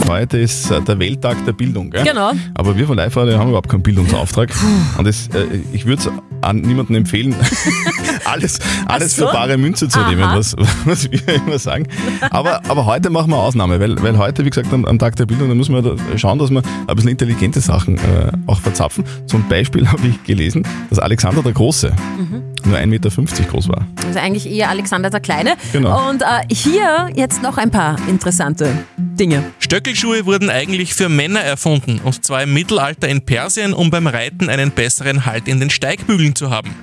Heute 0.08 0.38
ist 0.38 0.70
äh, 0.70 0.80
der 0.80 0.98
Welttag 0.98 1.44
der 1.44 1.52
Bildung, 1.52 1.90
gell? 1.90 2.04
Genau. 2.04 2.32
Aber 2.54 2.76
wir 2.76 2.86
von 2.86 2.96
Live 2.96 3.16
haben 3.16 3.28
überhaupt 3.48 3.68
keinen 3.68 3.82
Bildungsauftrag. 3.82 4.50
Und 4.96 5.06
das, 5.06 5.28
äh, 5.28 5.46
ich 5.72 5.84
würde 5.84 6.02
es 6.02 6.10
an 6.42 6.60
niemanden 6.60 6.94
empfehlen, 6.94 7.34
alles, 8.24 8.60
alles 8.86 9.16
so. 9.16 9.26
für 9.26 9.32
bare 9.32 9.56
Münze 9.56 9.88
zu 9.88 9.98
nehmen, 10.00 10.22
Aha. 10.22 10.36
was, 10.36 10.54
was 10.84 11.10
wir 11.10 11.20
immer 11.34 11.58
sagen. 11.58 11.88
Aber, 12.30 12.64
aber 12.68 12.86
heute 12.86 13.10
machen 13.10 13.30
wir 13.30 13.36
Ausnahme, 13.36 13.80
weil, 13.80 14.00
weil 14.00 14.16
heute, 14.16 14.44
wie 14.44 14.50
gesagt, 14.50 14.72
am, 14.72 14.84
am 14.84 14.98
Tag 14.98 15.16
der 15.16 15.26
Bildung, 15.26 15.48
da 15.48 15.54
müssen 15.54 15.74
wir 15.74 15.82
da 15.82 15.96
schauen, 16.16 16.38
dass 16.38 16.50
wir 16.50 16.62
ein 16.86 16.94
bisschen 16.94 17.10
intelligente 17.10 17.60
Sachen 17.60 17.96
äh, 17.96 18.30
auch 18.46 18.60
verzapfen. 18.60 19.04
Zum 19.26 19.48
Beispiel 19.48 19.88
habe 19.92 20.06
ich 20.06 20.22
gelesen, 20.22 20.62
dass 20.88 21.00
Alexander 21.00 21.42
der 21.42 21.52
Große 21.52 21.92
nur 22.66 22.78
1,50 22.78 22.86
Meter 22.86 23.10
groß 23.50 23.68
war. 23.68 23.86
Also 24.06 24.18
eigentlich 24.18 24.50
eher 24.50 24.70
Alexander 24.70 25.10
der 25.10 25.20
Kleine. 25.20 25.56
Genau. 25.72 26.08
Und 26.08 26.22
äh, 26.22 26.26
hier 26.52 27.10
jetzt 27.14 27.42
noch 27.42 27.58
ein 27.58 27.70
paar 27.70 27.96
interessante 28.08 28.84
Dinge. 28.96 29.42
Stöckelschuhe 29.58 30.26
wurden 30.26 30.50
eigentlich 30.50 30.94
für 30.94 31.08
Männer 31.08 31.40
erfunden, 31.40 32.00
und 32.04 32.24
zwar 32.24 32.42
im 32.42 32.52
Mittelalter 32.52 33.08
in 33.08 33.24
Persien, 33.24 33.72
um 33.72 33.90
beim 33.90 34.06
Reiten 34.06 34.48
einen 34.48 34.70
besseren 34.70 35.26
Halt 35.26 35.48
in 35.48 35.60
den 35.60 35.70
Steigbügeln 35.70 36.34
zu 36.34 36.50
haben. 36.50 36.74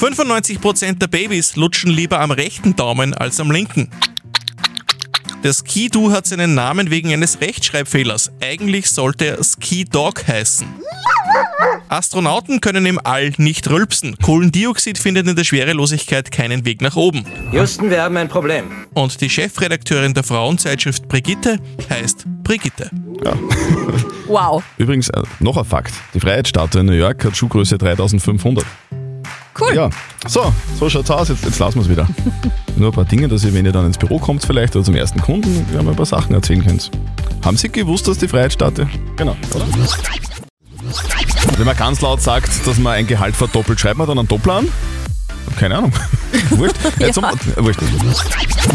95% 0.00 0.98
der 0.98 1.08
Babys 1.08 1.56
lutschen 1.56 1.90
lieber 1.90 2.20
am 2.20 2.30
rechten 2.30 2.76
Daumen 2.76 3.14
als 3.14 3.40
am 3.40 3.50
linken. 3.50 3.90
Der 5.42 5.54
Ski-Doo 5.54 6.12
hat 6.12 6.26
seinen 6.26 6.54
Namen 6.54 6.90
wegen 6.90 7.12
eines 7.14 7.40
Rechtschreibfehlers. 7.40 8.30
Eigentlich 8.42 8.90
sollte 8.90 9.24
er 9.24 9.42
Ski-Dog 9.42 10.28
heißen. 10.28 10.66
Astronauten 11.88 12.60
können 12.60 12.86
im 12.86 13.00
All 13.02 13.32
nicht 13.36 13.68
rülpsen. 13.68 14.16
Kohlendioxid 14.22 14.96
findet 14.96 15.26
in 15.26 15.34
der 15.34 15.44
Schwerelosigkeit 15.44 16.30
keinen 16.30 16.64
Weg 16.64 16.82
nach 16.82 16.96
oben. 16.96 17.24
Houston, 17.52 17.90
wir 17.90 18.02
haben 18.02 18.16
ein 18.16 18.28
Problem. 18.28 18.64
Und 18.94 19.20
die 19.20 19.28
Chefredakteurin 19.28 20.14
der 20.14 20.22
Frauenzeitschrift 20.22 21.08
Brigitte 21.08 21.58
heißt 21.88 22.26
Brigitte. 22.44 22.90
Wow. 24.30 24.62
Übrigens, 24.78 25.08
äh, 25.08 25.22
noch 25.40 25.56
ein 25.56 25.64
Fakt. 25.64 25.92
Die 26.14 26.20
Freiheitsstatue 26.20 26.82
in 26.82 26.86
New 26.86 26.92
York 26.92 27.24
hat 27.24 27.36
Schuhgröße 27.36 27.78
3500. 27.78 28.64
Cool. 29.58 29.74
Ja, 29.74 29.90
so, 30.26 30.52
so 30.78 30.88
schaut's 30.88 31.10
aus. 31.10 31.28
Jetzt, 31.28 31.44
jetzt 31.44 31.58
lassen 31.58 31.76
wir 31.76 31.82
es 31.82 31.88
wieder. 31.88 32.08
Nur 32.76 32.90
ein 32.90 32.94
paar 32.94 33.04
Dinge, 33.04 33.26
dass 33.26 33.44
ihr, 33.44 33.52
wenn 33.52 33.66
ihr 33.66 33.72
dann 33.72 33.86
ins 33.86 33.98
Büro 33.98 34.18
kommt, 34.18 34.44
vielleicht 34.44 34.76
oder 34.76 34.84
zum 34.84 34.94
ersten 34.94 35.20
Kunden, 35.20 35.66
wir 35.70 35.80
ein 35.80 35.96
paar 35.96 36.06
Sachen 36.06 36.32
erzählen 36.34 36.64
könnt. 36.64 36.92
Haben 37.44 37.56
Sie 37.56 37.68
gewusst, 37.68 38.06
dass 38.06 38.18
die 38.18 38.28
Freiheitsstatue? 38.28 38.88
Genau, 39.16 39.36
oder? 39.52 39.66
Wenn 41.60 41.66
man 41.66 41.76
ganz 41.76 42.00
laut 42.00 42.22
sagt, 42.22 42.66
dass 42.66 42.78
man 42.78 42.94
ein 42.94 43.06
Gehalt 43.06 43.36
verdoppelt, 43.36 43.78
schreibt 43.78 43.98
man 43.98 44.08
dann 44.08 44.18
einen 44.18 44.26
Doppler 44.26 44.54
an? 44.54 44.68
Keine 45.58 45.76
Ahnung. 45.76 45.92
Wurscht. 46.50 46.76
Jetzt 46.98 47.18
um, 47.18 47.24
wurscht. 47.56 47.82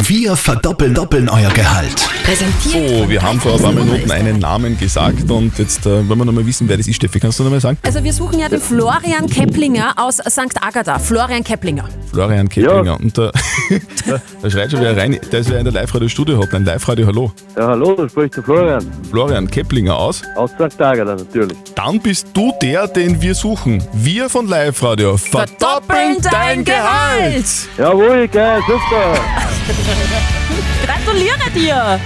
Wir 0.08 0.36
verdoppeln 0.36 0.94
doppeln 0.94 1.30
euer 1.30 1.50
Gehalt. 1.52 1.96
Präsentiert 2.24 2.90
So, 2.90 3.10
wir 3.10 3.22
haben 3.22 3.40
vor 3.40 3.54
ein 3.54 3.62
paar 3.62 3.72
Minuten 3.72 4.12
einen 4.12 4.40
Namen 4.40 4.78
gesagt 4.78 5.30
und 5.30 5.58
jetzt 5.60 5.86
äh, 5.86 6.08
wollen 6.08 6.20
wir 6.20 6.26
nochmal 6.26 6.46
wissen, 6.46 6.68
wer 6.68 6.78
das 6.78 6.88
ist. 6.88 6.96
Steffi, 6.96 7.20
kannst 7.20 7.40
du 7.40 7.44
nochmal 7.44 7.60
sagen? 7.60 7.78
Also 7.84 8.04
wir 8.04 8.14
suchen 8.14 8.40
ja 8.40 8.50
den 8.50 8.62
Florian 8.62 9.30
Keplinger 9.30 9.94
aus 9.98 10.18
St. 10.18 10.56
Agatha. 10.62 10.98
Florian 10.98 11.44
Keplinger. 11.44 11.88
Florian 12.12 12.50
Keplinger. 12.50 13.00
Und 13.00 13.18
da, 13.18 13.32
da 14.42 14.50
schreit 14.50 14.72
schon 14.72 14.80
wieder 14.80 14.98
rein, 14.98 15.20
der 15.32 15.40
ist 15.40 15.50
wer 15.50 15.60
in 15.60 15.66
der 15.66 15.74
Live-Radio-Studio-Hotline. 15.74 16.66
Live-Radio, 16.66 17.08
hallo. 17.08 17.32
Ja, 17.58 17.68
hallo, 17.68 17.96
da 17.96 18.10
spricht 18.10 18.38
der 18.38 18.44
Florian. 18.44 18.92
Florian 19.10 19.50
Keplinger 19.50 19.96
aus. 19.96 20.24
Aus 20.36 20.52
St. 20.52 20.82
Agatha 20.82 21.16
natürlich. 21.16 21.58
Dann 21.76 22.00
bist 22.00 22.28
du 22.34 22.54
der, 22.62 22.88
den 22.88 23.22
wir 23.22 23.36
suchen. 23.36 23.84
Wir 23.94 24.30
von 24.30 24.48
Live-Radio 24.48 25.18
verdoppeln 25.18 26.18
dein 26.22 26.64
Gehalt. 26.64 27.45
Jawohl, 27.78 28.28
geil, 28.28 28.60
super. 28.68 29.14
Gratuliere 30.86 31.50
dir! 31.54 32.00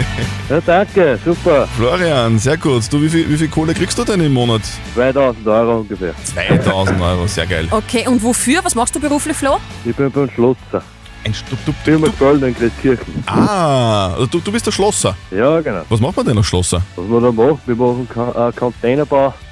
Ja, 0.50 0.62
danke, 0.66 1.20
super. 1.24 1.68
Florian, 1.78 2.40
sehr 2.40 2.58
gut. 2.58 2.92
Du, 2.92 3.02
wie 3.02 3.10
viel, 3.10 3.30
wie 3.30 3.38
viel 3.38 3.48
Kohle 3.50 3.74
kriegst 3.74 3.98
du 3.98 4.04
denn 4.04 4.20
im 4.22 4.34
Monat? 4.34 4.62
2000 4.96 5.48
Euro 5.48 5.80
ungefähr. 5.82 6.14
2000 6.24 7.00
Euro, 7.02 7.28
sehr 7.28 7.46
geil. 7.46 7.68
Okay, 7.70 8.08
und 8.08 8.24
wofür? 8.24 8.64
Was 8.64 8.74
machst 8.76 8.96
du 8.96 9.00
beruflich, 9.00 9.38
Flo? 9.38 9.58
Ich 9.86 9.96
bin 9.96 10.10
beim 10.12 10.30
Schlosser. 10.32 10.82
Ein 11.26 11.34
Stub, 11.34 11.60
Stub, 11.64 11.76
Firma 11.84 12.08
Köln 12.18 12.42
in 12.44 12.56
Christkirchen. 12.56 13.24
Ah, 13.28 14.14
also 14.14 14.26
du, 14.26 14.40
du 14.40 14.52
bist 14.52 14.66
der 14.66 14.72
Schlosser. 14.72 15.16
Ja, 15.32 15.60
genau. 15.60 15.82
Was 15.90 16.00
macht 16.00 16.16
man 16.16 16.26
denn 16.26 16.38
als 16.38 16.48
Schlosser? 16.48 16.82
Was 16.96 17.06
wir 17.10 17.22
da 17.22 17.32
machen, 17.32 17.60
wir 17.66 17.76
machen 17.76 18.08
Ka- 18.12 18.52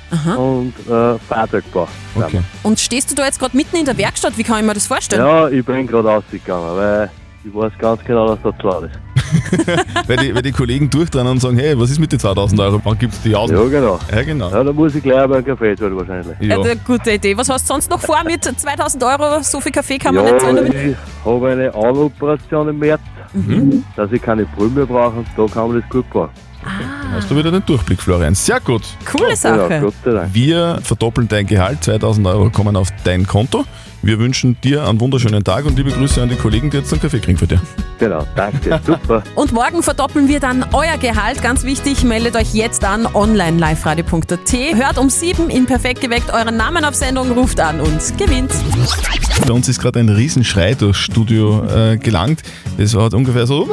Containerbau 0.09 0.59
und 0.59 0.73
äh, 0.89 1.19
Fahrzeugbau. 1.19 1.87
Okay. 2.15 2.41
Und 2.63 2.79
stehst 2.79 3.11
du 3.11 3.15
da 3.15 3.25
jetzt 3.25 3.39
gerade 3.39 3.55
mitten 3.55 3.75
in 3.77 3.85
der 3.85 3.97
Werkstatt? 3.97 4.37
Wie 4.37 4.43
kann 4.43 4.59
ich 4.59 4.65
mir 4.65 4.73
das 4.73 4.87
vorstellen? 4.87 5.21
Ja, 5.21 5.49
ich 5.49 5.65
bin 5.65 5.87
gerade 5.87 6.07
rausgegangen, 6.07 6.75
weil 6.75 7.09
ich 7.43 7.53
weiß 7.53 7.71
ganz 7.79 8.03
genau, 8.03 8.35
dass 8.35 8.39
das 8.43 8.57
klar 8.57 8.83
ist. 8.83 8.99
weil, 10.07 10.17
die, 10.17 10.33
weil 10.33 10.41
die 10.41 10.51
Kollegen 10.51 10.89
durchdrehen 10.89 11.27
und 11.27 11.39
sagen, 11.39 11.57
hey, 11.57 11.77
was 11.77 11.89
ist 11.89 11.99
mit 11.99 12.11
den 12.11 12.19
2000 12.19 12.59
Euro? 12.61 12.79
Wann 12.83 12.97
gibt's 12.97 13.21
die 13.21 13.35
aus? 13.35 13.51
Ja, 13.51 13.63
genau. 13.65 13.99
Ja, 14.11 14.23
genau. 14.23 14.49
Ja, 14.49 14.63
da 14.63 14.71
muss 14.71 14.95
ich 14.95 15.03
gleich 15.03 15.19
aber 15.19 15.37
einen 15.37 15.45
Kaffee 15.45 15.75
tun 15.75 15.97
wahrscheinlich. 15.97 16.37
Ja. 16.39 16.59
Eine 16.59 16.77
gute 16.77 17.11
Idee. 17.11 17.35
Was 17.37 17.49
hast 17.49 17.63
du 17.63 17.73
sonst 17.73 17.89
noch 17.89 17.99
vor 18.01 18.23
mit 18.25 18.43
2000 18.43 19.03
Euro? 19.03 19.41
So 19.41 19.59
viel 19.59 19.71
Kaffee 19.71 19.97
kann 19.97 20.15
man 20.15 20.25
ja, 20.25 20.31
nicht 20.31 20.41
zahlen 20.41 20.55
damit. 20.57 20.73
ich 20.73 21.25
habe 21.25 21.49
eine 21.49 21.73
Augenoperation 21.73 22.69
im 22.69 22.79
März, 22.79 23.01
Mhm. 23.33 23.83
dass 23.95 24.11
ich 24.11 24.21
keine 24.21 24.45
Brille 24.45 24.69
mehr 24.69 24.85
brauche 24.85 25.17
und 25.17 25.27
da 25.35 25.45
kann 25.53 25.69
man 25.69 25.81
das 25.81 25.89
gut 25.89 26.09
brauchen. 26.09 26.29
Dann 26.67 27.13
hast 27.13 27.31
du 27.31 27.35
wieder 27.35 27.51
den 27.51 27.65
Durchblick, 27.65 28.01
Florian. 28.01 28.35
Sehr 28.35 28.59
gut. 28.59 28.83
Coole 29.09 29.35
Sache. 29.35 29.67
Ja, 29.69 29.79
Gott 29.79 29.93
sei 30.03 30.11
Dank. 30.11 30.33
Wir 30.33 30.79
verdoppeln 30.83 31.27
dein 31.27 31.47
Gehalt, 31.47 31.83
2000 31.83 32.27
Euro 32.27 32.49
kommen 32.49 32.75
auf 32.75 32.89
dein 33.03 33.25
Konto. 33.25 33.65
Wir 34.03 34.19
wünschen 34.19 34.55
dir 34.61 34.87
einen 34.87 34.99
wunderschönen 34.99 35.43
Tag 35.43 35.65
und 35.65 35.75
liebe 35.75 35.91
Grüße 35.91 36.21
an 36.21 36.29
die 36.29 36.35
Kollegen, 36.35 36.69
die 36.69 36.77
jetzt 36.77 36.93
einen 36.93 37.01
Kaffee 37.01 37.19
kriegen 37.19 37.37
für 37.37 37.47
dich. 37.47 37.59
Genau, 37.97 38.25
danke, 38.35 38.79
super. 38.85 39.23
Und 39.35 39.51
morgen 39.51 39.81
verdoppeln 39.81 40.27
wir 40.27 40.39
dann 40.39 40.65
euer 40.71 40.97
Gehalt. 40.97 41.41
Ganz 41.41 41.63
wichtig, 41.63 42.03
meldet 42.03 42.35
euch 42.35 42.53
jetzt 42.53 42.85
an 42.85 43.07
online 43.07 43.57
liveradio.at. 43.57 44.53
Hört 44.75 44.97
um 44.97 45.09
7 45.09 45.49
in 45.49 45.65
Perfekt 45.65 46.01
geweckt 46.01 46.31
euren 46.31 46.57
Namen 46.57 46.85
auf 46.85 46.93
Sendung, 46.93 47.31
ruft 47.31 47.59
an 47.59 47.81
und 47.81 48.17
gewinnt. 48.17 48.51
Bei 49.45 49.53
uns 49.53 49.67
ist 49.67 49.79
gerade 49.79 49.99
ein 49.99 50.09
Riesenschrei 50.09 50.75
durchs 50.75 50.99
Studio 50.99 51.65
äh, 51.65 51.97
gelangt. 51.97 52.43
Das 52.77 52.93
war 52.93 53.03
halt 53.03 53.13
ungefähr 53.13 53.47
so. 53.47 53.67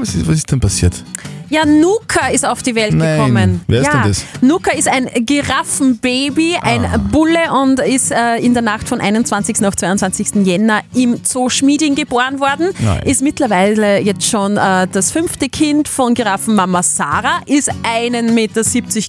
Ah, 0.00 0.02
was, 0.02 0.14
ist, 0.14 0.26
was 0.26 0.36
ist 0.36 0.50
denn 0.50 0.60
passiert? 0.60 1.04
Ja, 1.50 1.66
Nuka 1.66 2.28
ist 2.28 2.46
auf 2.46 2.62
die 2.62 2.76
Welt 2.76 2.94
Nein. 2.94 3.18
gekommen. 3.18 3.60
Wer 3.66 3.80
ist 3.80 3.86
ja. 3.88 3.92
denn 3.94 4.08
das? 4.08 4.24
Nuka 4.40 4.70
ist 4.70 4.86
ein 4.86 5.10
Giraffenbaby, 5.26 6.56
ein 6.62 7.08
Bulle 7.10 7.52
und 7.52 7.80
ist 7.80 8.12
äh, 8.12 8.36
in 8.36 8.54
der 8.54 8.62
Nacht 8.62 8.88
von 8.88 9.00
21. 9.00 9.66
auf 9.66 9.74
22. 9.74 10.46
Jänner 10.46 10.82
im 10.94 11.20
Zoo 11.24 11.48
Schmieding 11.48 11.96
geboren 11.96 12.38
worden. 12.38 12.68
Nein. 12.78 13.02
Ist 13.02 13.20
mittlerweile 13.20 13.98
jetzt 13.98 14.30
schon 14.30 14.56
äh, 14.56 14.86
das 14.90 15.10
fünfte 15.10 15.48
Kind 15.48 15.88
von 15.88 16.14
Giraffenmama 16.14 16.84
Sarah, 16.84 17.40
ist 17.46 17.70
1,70 17.82 18.32
Meter 18.32 18.62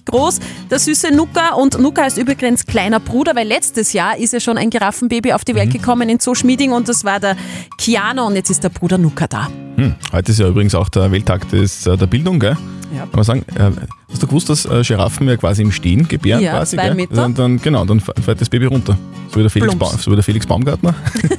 groß. 0.04 0.40
Der 0.68 0.80
süße 0.80 1.14
Nuka 1.14 1.54
und 1.54 1.78
Nuka 1.78 2.04
ist 2.06 2.18
übrigens 2.18 2.66
kleiner 2.66 2.98
Bruder, 2.98 3.36
weil 3.36 3.46
letztes 3.46 3.92
Jahr 3.92 4.18
ist 4.18 4.32
ja 4.32 4.40
schon 4.40 4.58
ein 4.58 4.68
Giraffenbaby 4.68 5.32
auf 5.32 5.44
die 5.44 5.54
Welt 5.54 5.72
gekommen 5.72 6.08
in 6.08 6.18
Zoo 6.18 6.34
Schmieding 6.34 6.72
und 6.72 6.88
das 6.88 7.04
war 7.04 7.20
der 7.20 7.36
Kiano 7.78 8.26
und 8.26 8.34
jetzt 8.34 8.50
ist 8.50 8.64
der 8.64 8.70
Bruder 8.70 8.98
Nuka 8.98 9.28
da. 9.28 9.48
Hm, 9.76 9.94
heute 10.12 10.32
ist 10.32 10.38
ja 10.38 10.48
übrigens 10.48 10.74
auch 10.74 10.88
der 10.88 11.10
Welttag 11.10 11.48
des, 11.50 11.86
äh, 11.86 11.96
der 11.96 12.06
Bildung, 12.06 12.38
gell? 12.38 12.56
Ja. 12.94 13.00
Kann 13.00 13.10
man 13.14 13.24
sagen, 13.24 13.44
äh, 13.54 13.70
hast 14.10 14.22
du 14.22 14.26
gewusst, 14.26 14.50
dass 14.50 14.66
äh, 14.66 14.82
Giraffen 14.82 15.26
ja 15.28 15.36
quasi 15.36 15.62
im 15.62 15.72
Stehen 15.72 16.06
gebären? 16.06 16.42
Ja, 16.42 16.52
quasi, 16.58 16.76
zwei 16.76 16.86
gell? 16.86 16.94
Meter. 16.94 17.14
Dann, 17.14 17.34
dann, 17.34 17.60
genau, 17.60 17.84
dann 17.84 18.00
fällt 18.00 18.40
das 18.40 18.48
Baby 18.48 18.66
runter. 18.66 18.98
So 19.30 19.36
wie 19.36 19.42
der 19.42 19.50
Felix, 19.50 19.74
ba 19.74 19.86
so 19.86 20.10
wie 20.10 20.14
der 20.14 20.24
Felix 20.24 20.46
Baumgartner. 20.46 20.94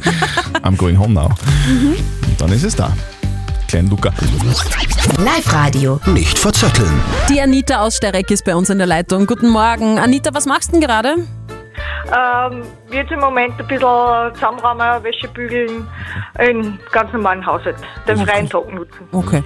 I'm 0.64 0.76
going 0.76 0.98
home 0.98 1.14
now. 1.14 1.30
Mhm. 1.68 1.96
Und 2.28 2.42
dann 2.42 2.52
ist 2.52 2.64
es 2.64 2.76
da. 2.76 2.92
Klein 3.68 3.90
Luca. 3.90 4.12
Live-Radio. 5.18 6.00
Nicht 6.08 6.38
verzetteln. 6.38 6.92
Die 7.30 7.40
Anita 7.42 7.82
aus 7.82 7.98
Stereck 7.98 8.30
ist 8.32 8.46
bei 8.46 8.56
uns 8.56 8.70
in 8.70 8.78
der 8.78 8.88
Leitung. 8.88 9.26
Guten 9.26 9.50
Morgen. 9.50 10.00
Anita, 10.00 10.34
was 10.34 10.46
machst 10.46 10.70
du 10.70 10.80
denn 10.80 10.82
gerade? 10.82 11.16
Ähm, 12.12 12.64
jetzt 12.92 13.12
im 13.12 13.20
Moment 13.20 13.60
ein 13.60 13.68
bisschen 13.68 14.34
zusammenräumen, 14.36 15.04
Wäsche 15.04 15.28
bügeln, 15.30 15.88
einen 16.36 16.80
ganz 16.92 17.12
normalen 17.14 17.46
Haushalt, 17.46 17.78
den 18.08 18.18
freien 18.18 18.50
Tag 18.50 18.72
nutzen. 18.74 19.08
Okay. 19.12 19.44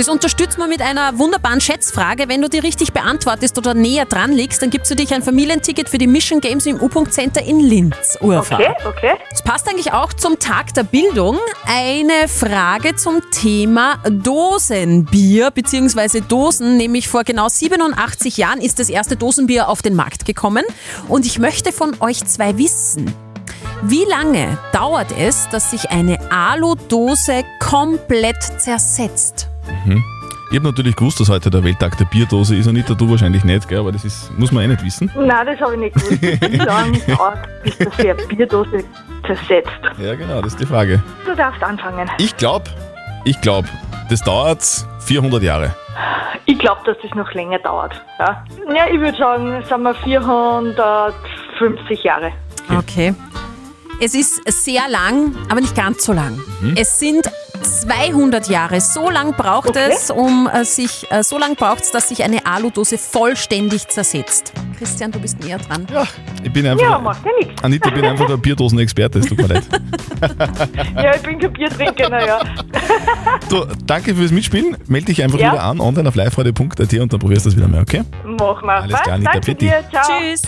Das 0.00 0.08
unterstützt 0.08 0.56
man 0.56 0.70
mit 0.70 0.80
einer 0.80 1.18
wunderbaren 1.18 1.60
Schätzfrage. 1.60 2.26
Wenn 2.26 2.40
du 2.40 2.48
die 2.48 2.58
richtig 2.58 2.94
beantwortest 2.94 3.58
oder 3.58 3.74
näher 3.74 4.06
dran 4.06 4.32
liegst, 4.32 4.62
dann 4.62 4.70
gibst 4.70 4.90
du 4.90 4.94
dich 4.94 5.12
ein 5.12 5.22
Familienticket 5.22 5.90
für 5.90 5.98
die 5.98 6.06
Mission 6.06 6.40
Games 6.40 6.64
im 6.64 6.80
U-Punkt 6.80 7.12
Center 7.12 7.42
in 7.42 7.60
Linz. 7.60 8.16
Urfa. 8.22 8.54
Okay, 8.54 8.74
okay. 8.86 9.12
Das 9.28 9.42
passt 9.42 9.68
eigentlich 9.68 9.92
auch 9.92 10.14
zum 10.14 10.38
Tag 10.38 10.72
der 10.72 10.84
Bildung. 10.84 11.36
Eine 11.66 12.28
Frage 12.28 12.96
zum 12.96 13.20
Thema 13.30 13.98
Dosenbier 14.08 15.50
bzw. 15.50 16.22
Dosen. 16.26 16.78
Nämlich 16.78 17.06
vor 17.06 17.22
genau 17.22 17.50
87 17.50 18.38
Jahren 18.38 18.62
ist 18.62 18.78
das 18.78 18.88
erste 18.88 19.16
Dosenbier 19.16 19.68
auf 19.68 19.82
den 19.82 19.94
Markt 19.94 20.24
gekommen. 20.24 20.64
Und 21.08 21.26
ich 21.26 21.38
möchte 21.38 21.72
von 21.72 21.94
euch 22.00 22.24
zwei 22.24 22.56
wissen. 22.56 23.14
Wie 23.82 24.06
lange 24.06 24.56
dauert 24.72 25.12
es, 25.18 25.46
dass 25.50 25.72
sich 25.72 25.90
eine 25.90 26.18
Aludose 26.30 27.44
komplett 27.58 28.42
zersetzt? 28.56 29.49
Mhm. 29.86 30.04
Ich 30.50 30.56
habe 30.56 30.66
natürlich 30.66 30.96
gewusst, 30.96 31.20
dass 31.20 31.28
heute 31.28 31.48
der 31.48 31.62
Welttag 31.62 31.96
der 31.96 32.06
Bierdose 32.06 32.56
ist. 32.56 32.66
Anita, 32.66 32.94
du 32.94 33.08
wahrscheinlich 33.08 33.44
nicht, 33.44 33.68
gell? 33.68 33.78
aber 33.78 33.92
das 33.92 34.04
ist, 34.04 34.36
muss 34.36 34.50
man 34.50 34.64
eh 34.64 34.66
nicht 34.66 34.84
wissen. 34.84 35.08
Nein, 35.14 35.46
das 35.46 35.60
habe 35.60 35.74
ich 35.74 35.78
nicht 35.78 35.94
gewusst. 35.94 36.22
Wie 36.22 36.56
lange 36.56 36.98
dauert, 36.98 37.48
bis 37.62 37.78
das 37.78 37.98
eine 38.00 38.14
Bierdose 38.14 38.82
zersetzt? 39.24 39.70
Ja, 39.98 40.16
genau, 40.16 40.42
das 40.42 40.54
ist 40.54 40.60
die 40.60 40.66
Frage. 40.66 41.00
Du 41.24 41.36
darfst 41.36 41.62
anfangen. 41.62 42.10
Ich 42.18 42.36
glaube, 42.36 42.64
ich 43.24 43.40
glaube, 43.40 43.68
das 44.08 44.22
dauert 44.22 44.64
400 44.98 45.40
Jahre. 45.40 45.72
Ich 46.46 46.58
glaube, 46.58 46.80
dass 46.84 46.96
das 47.00 47.14
noch 47.14 47.32
länger 47.32 47.60
dauert. 47.60 47.92
Ja, 48.18 48.44
ja 48.74 48.92
ich 48.92 48.98
würde 48.98 49.16
sagen, 49.16 49.62
sagen 49.68 49.84
wir 49.84 49.94
450 49.94 52.02
Jahre. 52.02 52.32
Okay. 52.76 53.14
Es 54.00 54.14
ist 54.14 54.42
sehr 54.50 54.88
lang, 54.88 55.36
aber 55.48 55.60
nicht 55.60 55.76
ganz 55.76 56.04
so 56.04 56.12
lang. 56.12 56.40
Mhm. 56.60 56.74
Es 56.76 56.98
sind 56.98 57.30
200 57.80 58.48
Jahre. 58.48 58.80
So 58.80 59.10
lang 59.10 59.32
braucht 59.34 59.70
Okay. 59.70 59.90
es, 59.92 60.10
um 60.10 60.48
äh, 60.52 60.64
sich, 60.64 61.06
äh, 61.10 61.22
so 61.22 61.38
lang 61.38 61.54
braucht 61.56 61.82
es, 61.82 61.90
dass 61.92 62.08
sich 62.08 62.22
eine 62.24 62.44
Aludose 62.46 62.98
vollständig 62.98 63.86
zersetzt. 63.88 64.52
Christian, 64.78 65.12
du 65.12 65.18
bist 65.20 65.38
näher 65.44 65.58
dran. 65.58 65.86
Ja, 65.92 66.04
ich 66.42 66.52
bin 66.52 66.66
einfach. 66.66 66.82
Ja, 66.82 66.98
macht 66.98 67.24
ja 67.24 67.30
nichts. 67.38 67.62
Anita, 67.62 67.88
ich 67.88 67.94
bin 67.94 68.04
einfach 68.04 68.26
der 68.26 68.36
Bierdosenexperte, 68.38 69.18
es 69.20 69.26
tut 69.26 69.38
mir 69.38 69.46
leid. 69.46 69.62
Ja, 70.96 71.14
ich 71.14 71.22
bin 71.22 71.38
kein 71.38 71.52
Biertrinker, 71.52 72.08
naja. 72.10 72.40
Du, 73.48 73.64
danke 73.86 74.14
fürs 74.14 74.30
Mitspielen. 74.30 74.76
Melde 74.86 75.06
dich 75.06 75.22
einfach 75.22 75.38
Ja. 75.38 75.52
wieder 75.52 75.62
an, 75.62 75.80
online 75.80 76.08
auf 76.08 76.14
liveradio.at 76.14 76.92
und 76.94 77.12
dann 77.12 77.20
probierst 77.20 77.46
du 77.46 77.50
das 77.50 77.56
wieder 77.56 77.68
mal, 77.68 77.80
okay? 77.80 78.02
Mach 78.24 78.60
mal. 78.62 78.82
Alles 78.82 79.00
klar, 79.00 79.14
Anita, 79.14 79.32
Danke 79.32 79.46
bitte. 79.54 79.64
dir. 79.66 79.84
Ciao. 79.90 80.18
Tschüss. 80.20 80.42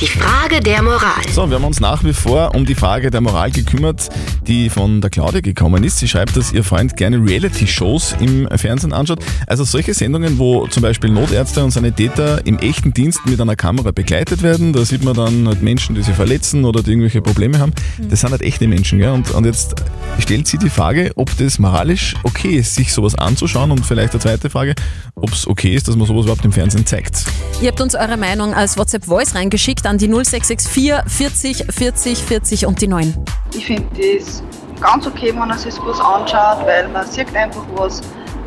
Die 0.00 0.06
Frage 0.06 0.60
der 0.60 0.80
Moral. 0.80 1.28
So, 1.30 1.50
wir 1.50 1.56
haben 1.56 1.64
uns 1.64 1.78
nach 1.78 2.02
wie 2.04 2.14
vor 2.14 2.54
um 2.54 2.64
die 2.64 2.74
Frage 2.74 3.10
der 3.10 3.20
Moral 3.20 3.50
gekümmert, 3.50 4.08
die 4.46 4.70
von 4.70 5.02
der 5.02 5.10
Claudia 5.10 5.42
gekommen 5.42 5.84
ist. 5.84 5.98
Sie 5.98 6.08
schreibt, 6.08 6.38
dass 6.38 6.52
ihr 6.52 6.64
Freund 6.64 6.96
gerne 6.96 7.18
Reality-Shows 7.18 8.16
im 8.18 8.48
Fernsehen 8.56 8.94
anschaut. 8.94 9.18
Also 9.46 9.64
solche 9.64 9.92
Sendungen, 9.92 10.38
wo 10.38 10.66
zum 10.68 10.82
Beispiel 10.82 11.10
Notärzte 11.10 11.62
und 11.62 11.70
Sanitäter 11.70 12.46
im 12.46 12.58
echten 12.60 12.94
Dienst 12.94 13.20
mit 13.26 13.38
einer 13.42 13.56
Kamera 13.56 13.90
begleitet 13.90 14.42
werden. 14.42 14.72
Da 14.72 14.86
sieht 14.86 15.04
man 15.04 15.12
dann 15.12 15.46
halt 15.46 15.60
Menschen, 15.60 15.94
die 15.94 16.02
sich 16.02 16.14
verletzen 16.14 16.64
oder 16.64 16.82
die 16.82 16.92
irgendwelche 16.92 17.20
Probleme 17.20 17.58
haben. 17.58 17.74
Das 18.08 18.22
sind 18.22 18.30
halt 18.30 18.40
echte 18.40 18.66
Menschen. 18.68 19.00
Gell? 19.00 19.10
Und, 19.10 19.30
und 19.32 19.44
jetzt 19.44 19.74
stellt 20.18 20.46
sie 20.48 20.56
die 20.56 20.70
Frage, 20.70 21.12
ob 21.16 21.36
das 21.36 21.58
moralisch 21.58 22.14
okay 22.22 22.56
ist, 22.56 22.74
sich 22.74 22.94
sowas 22.94 23.16
anzuschauen. 23.16 23.70
Und 23.70 23.84
vielleicht 23.84 24.14
eine 24.14 24.20
zweite 24.20 24.48
Frage, 24.48 24.74
ob 25.14 25.30
es 25.30 25.46
okay 25.46 25.74
ist, 25.74 25.88
dass 25.88 25.96
man 25.96 26.06
sowas 26.06 26.22
überhaupt 26.24 26.46
im 26.46 26.52
Fernsehen 26.52 26.86
zeigt. 26.86 27.26
Ihr 27.60 27.68
habt 27.68 27.82
uns 27.82 27.94
eure 27.94 28.16
Meinung 28.16 28.54
als 28.54 28.78
WhatsApp-Voice 28.78 29.34
reingeschickt 29.34 29.89
an 29.90 29.98
die 29.98 30.06
0664 30.06 31.02
40 31.04 31.66
40 31.68 32.18
40 32.18 32.66
und 32.66 32.80
die 32.80 32.86
9. 32.86 33.12
Ich 33.52 33.66
finde 33.66 33.88
das 33.96 34.40
ganz 34.80 35.04
okay, 35.04 35.30
wenn 35.30 35.48
man 35.48 35.58
sich 35.58 35.74
was 35.84 35.98
anschaut, 35.98 36.64
weil 36.64 36.86
man 36.88 37.04
sieht 37.06 37.34
einfach, 37.34 37.64
was 37.74 38.00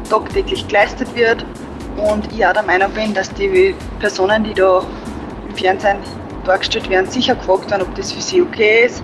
tagtäglich 0.10 0.66
geleistet 0.70 1.14
wird. 1.16 1.46
Und 1.98 2.32
ich 2.32 2.46
auch 2.46 2.54
der 2.54 2.64
Meinung 2.64 2.92
bin, 2.94 3.14
dass 3.14 3.30
die 3.34 3.76
Personen, 4.00 4.46
die 4.46 4.54
da 4.54 4.84
im 5.50 5.56
Fernsehen 5.56 5.98
dargestellt 6.46 6.90
werden, 6.90 7.12
sicher 7.12 7.36
gefragt 7.36 7.70
werden, 7.70 7.84
ob 7.84 7.94
das 7.96 8.14
für 8.14 8.22
sie 8.22 8.42
okay 8.42 8.86
ist. 8.86 9.04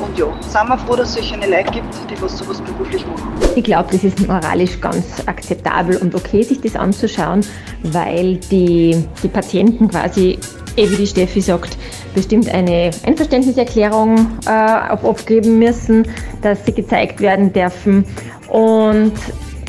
Und 0.00 0.18
ja, 0.18 0.26
sind 0.40 0.68
wir 0.68 0.78
froh, 0.78 0.96
dass 0.96 1.08
es 1.08 1.14
solche 1.14 1.36
Leute 1.36 1.70
gibt, 1.72 1.94
die 2.10 2.22
was 2.22 2.36
sowas 2.36 2.60
beruflich 2.60 3.06
machen. 3.06 3.32
Ich 3.56 3.64
glaube, 3.64 3.88
das 3.92 4.04
ist 4.04 4.26
moralisch 4.26 4.80
ganz 4.80 5.04
akzeptabel 5.26 5.96
und 5.96 6.14
okay, 6.14 6.42
sich 6.42 6.60
das 6.60 6.76
anzuschauen, 6.76 7.44
weil 7.82 8.36
die, 8.50 9.04
die 9.22 9.28
Patienten 9.28 9.88
quasi, 9.88 10.38
eh 10.76 10.90
wie 10.90 10.96
die 10.96 11.06
Steffi 11.06 11.40
sagt, 11.40 11.76
bestimmt 12.14 12.48
eine 12.48 12.90
Einverständniserklärung 13.04 14.38
äh, 14.46 14.50
abgeben 14.50 15.58
müssen, 15.58 16.06
dass 16.42 16.64
sie 16.66 16.72
gezeigt 16.72 17.20
werden 17.20 17.52
dürfen. 17.52 18.04
Und 18.48 19.12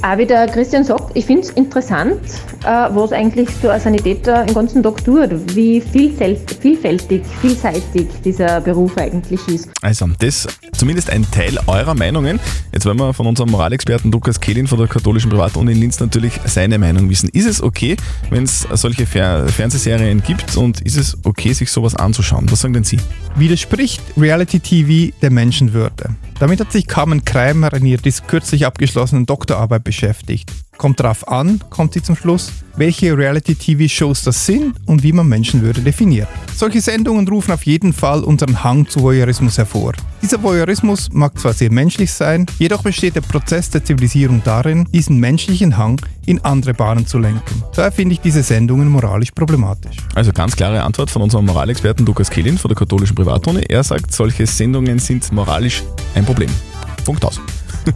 auch 0.04 0.18
wie 0.18 0.26
der 0.26 0.48
Christian 0.48 0.84
sagt, 0.84 1.16
ich 1.16 1.26
finde 1.26 1.42
es 1.42 1.52
interessant, 1.52 2.20
äh, 2.64 2.66
was 2.66 3.12
eigentlich 3.12 3.50
so 3.62 3.70
ein 3.70 3.80
Sanitäter 3.80 4.46
den 4.46 4.54
ganzen 4.54 4.82
Tag 4.82 5.04
tut, 5.04 5.30
wie 5.56 5.82
vielfältig, 5.82 6.58
vielfältig, 6.60 7.24
vielseitig 7.40 8.08
dieser 8.24 8.62
Beruf 8.62 8.98
eigentlich 8.98 9.48
ist. 9.48 9.70
Also, 9.82 10.08
das 10.20 10.48
zumindest 10.74 11.12
ein 11.12 11.30
Teil 11.30 11.60
eurer 11.68 11.94
Meinungen. 11.94 12.40
Jetzt 12.74 12.86
wollen 12.86 12.98
wir 12.98 13.14
von 13.14 13.28
unserem 13.28 13.52
Moralexperten 13.52 14.12
Lukas 14.12 14.40
Kehlin 14.40 14.66
von 14.68 14.80
der 14.80 14.88
katholischen 14.88 15.30
Privatuni 15.30 15.74
in 15.74 15.80
Linz 15.80 16.00
natürlich 16.00 16.34
seine 16.46 16.80
Meinung 16.80 17.10
wissen. 17.10 17.30
Ist 17.34 17.46
es 17.46 17.62
okay, 17.62 17.96
wenn 18.32 18.44
es 18.44 18.68
solche 18.74 19.06
Fer 19.06 19.48
Fernsehserien 19.48 20.24
gibt 20.24 20.58
und 20.58 20.82
ist 20.82 20.98
es 20.98 21.18
okay, 21.24 21.54
sich 21.54 21.72
sowas 21.72 21.96
anzuschauen? 21.96 22.48
Was 22.50 22.62
sagen 22.62 22.74
denn 22.74 22.84
Sie? 22.84 22.98
Widerspricht 23.36 24.02
Reality 24.18 24.60
TV 24.60 25.16
der 25.22 25.30
Menschenwürde? 25.30 26.16
Damit 26.40 26.60
hat 26.60 26.72
sich 26.72 26.88
Carmen 26.88 27.24
Kreimer 27.24 27.72
in 27.74 27.86
ihrer 27.86 28.02
kürzlich 28.26 28.66
abgeschlossenen 28.66 29.28
Doktorarbeit 29.28 29.84
beschäftigt. 29.92 30.50
Kommt 30.78 31.02
darauf 31.02 31.28
an, 31.28 31.60
kommt 31.70 31.94
sie 31.94 32.02
zum 32.02 32.16
Schluss, 32.16 32.50
welche 32.78 33.16
Reality-TV-Shows 33.16 34.24
das 34.24 34.46
sind 34.46 34.74
und 34.86 35.04
wie 35.04 35.12
man 35.12 35.28
Menschenwürde 35.28 35.82
definiert. 35.82 36.30
Solche 36.56 36.80
Sendungen 36.80 37.28
rufen 37.28 37.52
auf 37.52 37.64
jeden 37.66 37.92
Fall 37.92 38.24
unseren 38.24 38.64
Hang 38.64 38.88
zu 38.88 39.02
Voyeurismus 39.02 39.58
hervor. 39.58 39.92
Dieser 40.22 40.42
Voyeurismus 40.42 41.10
mag 41.12 41.38
zwar 41.38 41.52
sehr 41.52 41.72
menschlich 41.72 42.12
sein, 42.14 42.46
jedoch 42.58 42.84
besteht 42.84 43.18
der 43.18 43.22
Prozess 43.22 43.70
der 43.70 43.84
Zivilisierung 43.84 44.42
darin, 44.46 44.88
diesen 44.94 45.18
menschlichen 45.18 45.78
Hang 45.78 46.00
in 46.26 46.40
andere 46.46 46.74
Bahnen 46.74 47.06
zu 47.06 47.20
lenken. 47.20 47.64
Daher 47.76 47.92
finde 47.92 48.14
ich 48.14 48.22
diese 48.22 48.42
Sendungen 48.42 48.88
moralisch 48.88 49.32
problematisch. 49.32 49.98
Also 50.16 50.32
ganz 50.32 50.56
klare 50.56 50.82
Antwort 50.84 51.12
von 51.12 51.22
unserem 51.22 51.46
Moralexperten 51.46 52.06
Lukas 52.06 52.30
Kehlin 52.30 52.58
von 52.58 52.70
der 52.70 52.78
katholischen 52.78 53.16
Privatuni. 53.16 53.62
Er 53.68 53.84
sagt, 53.84 54.14
solche 54.14 54.48
Sendungen 54.48 55.00
sind 55.00 55.30
moralisch 55.34 55.84
ein 56.16 56.24
Problem. 56.24 56.50
Punkt 57.04 57.26
aus. 57.26 57.42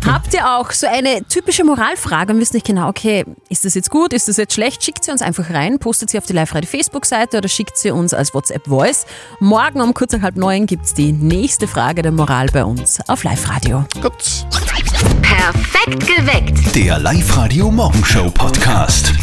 Habt 0.05 0.33
ihr 0.33 0.57
auch 0.57 0.71
so 0.71 0.87
eine 0.87 1.23
typische 1.27 1.63
Moralfrage 1.63 2.33
und 2.33 2.39
wisst 2.39 2.53
nicht 2.53 2.65
genau, 2.65 2.89
okay, 2.89 3.25
ist 3.49 3.65
das 3.65 3.75
jetzt 3.75 3.89
gut, 3.89 4.13
ist 4.13 4.27
das 4.27 4.37
jetzt 4.37 4.53
schlecht? 4.53 4.83
Schickt 4.83 5.03
sie 5.03 5.11
uns 5.11 5.21
einfach 5.21 5.49
rein, 5.49 5.79
postet 5.79 6.09
sie 6.09 6.17
auf 6.17 6.25
die 6.25 6.33
Live-Radio 6.33 6.69
Facebook-Seite 6.69 7.37
oder 7.37 7.49
schickt 7.49 7.77
sie 7.77 7.91
uns 7.91 8.13
als 8.13 8.33
WhatsApp-Voice. 8.33 9.05
Morgen 9.39 9.81
um 9.81 9.93
kurz 9.93 10.13
nach 10.13 10.21
halb 10.21 10.35
neun 10.35 10.65
gibt 10.65 10.85
es 10.85 10.93
die 10.93 11.11
nächste 11.11 11.67
Frage 11.67 12.01
der 12.01 12.11
Moral 12.11 12.47
bei 12.47 12.63
uns 12.63 12.99
auf 13.07 13.23
Live-Radio. 13.23 13.85
Gut. 14.01 14.45
Perfekt 15.21 16.07
geweckt. 16.07 16.75
Der 16.75 16.99
Live-Radio 16.99 17.71
Morgenshow 17.71 18.29
Podcast. 18.31 19.13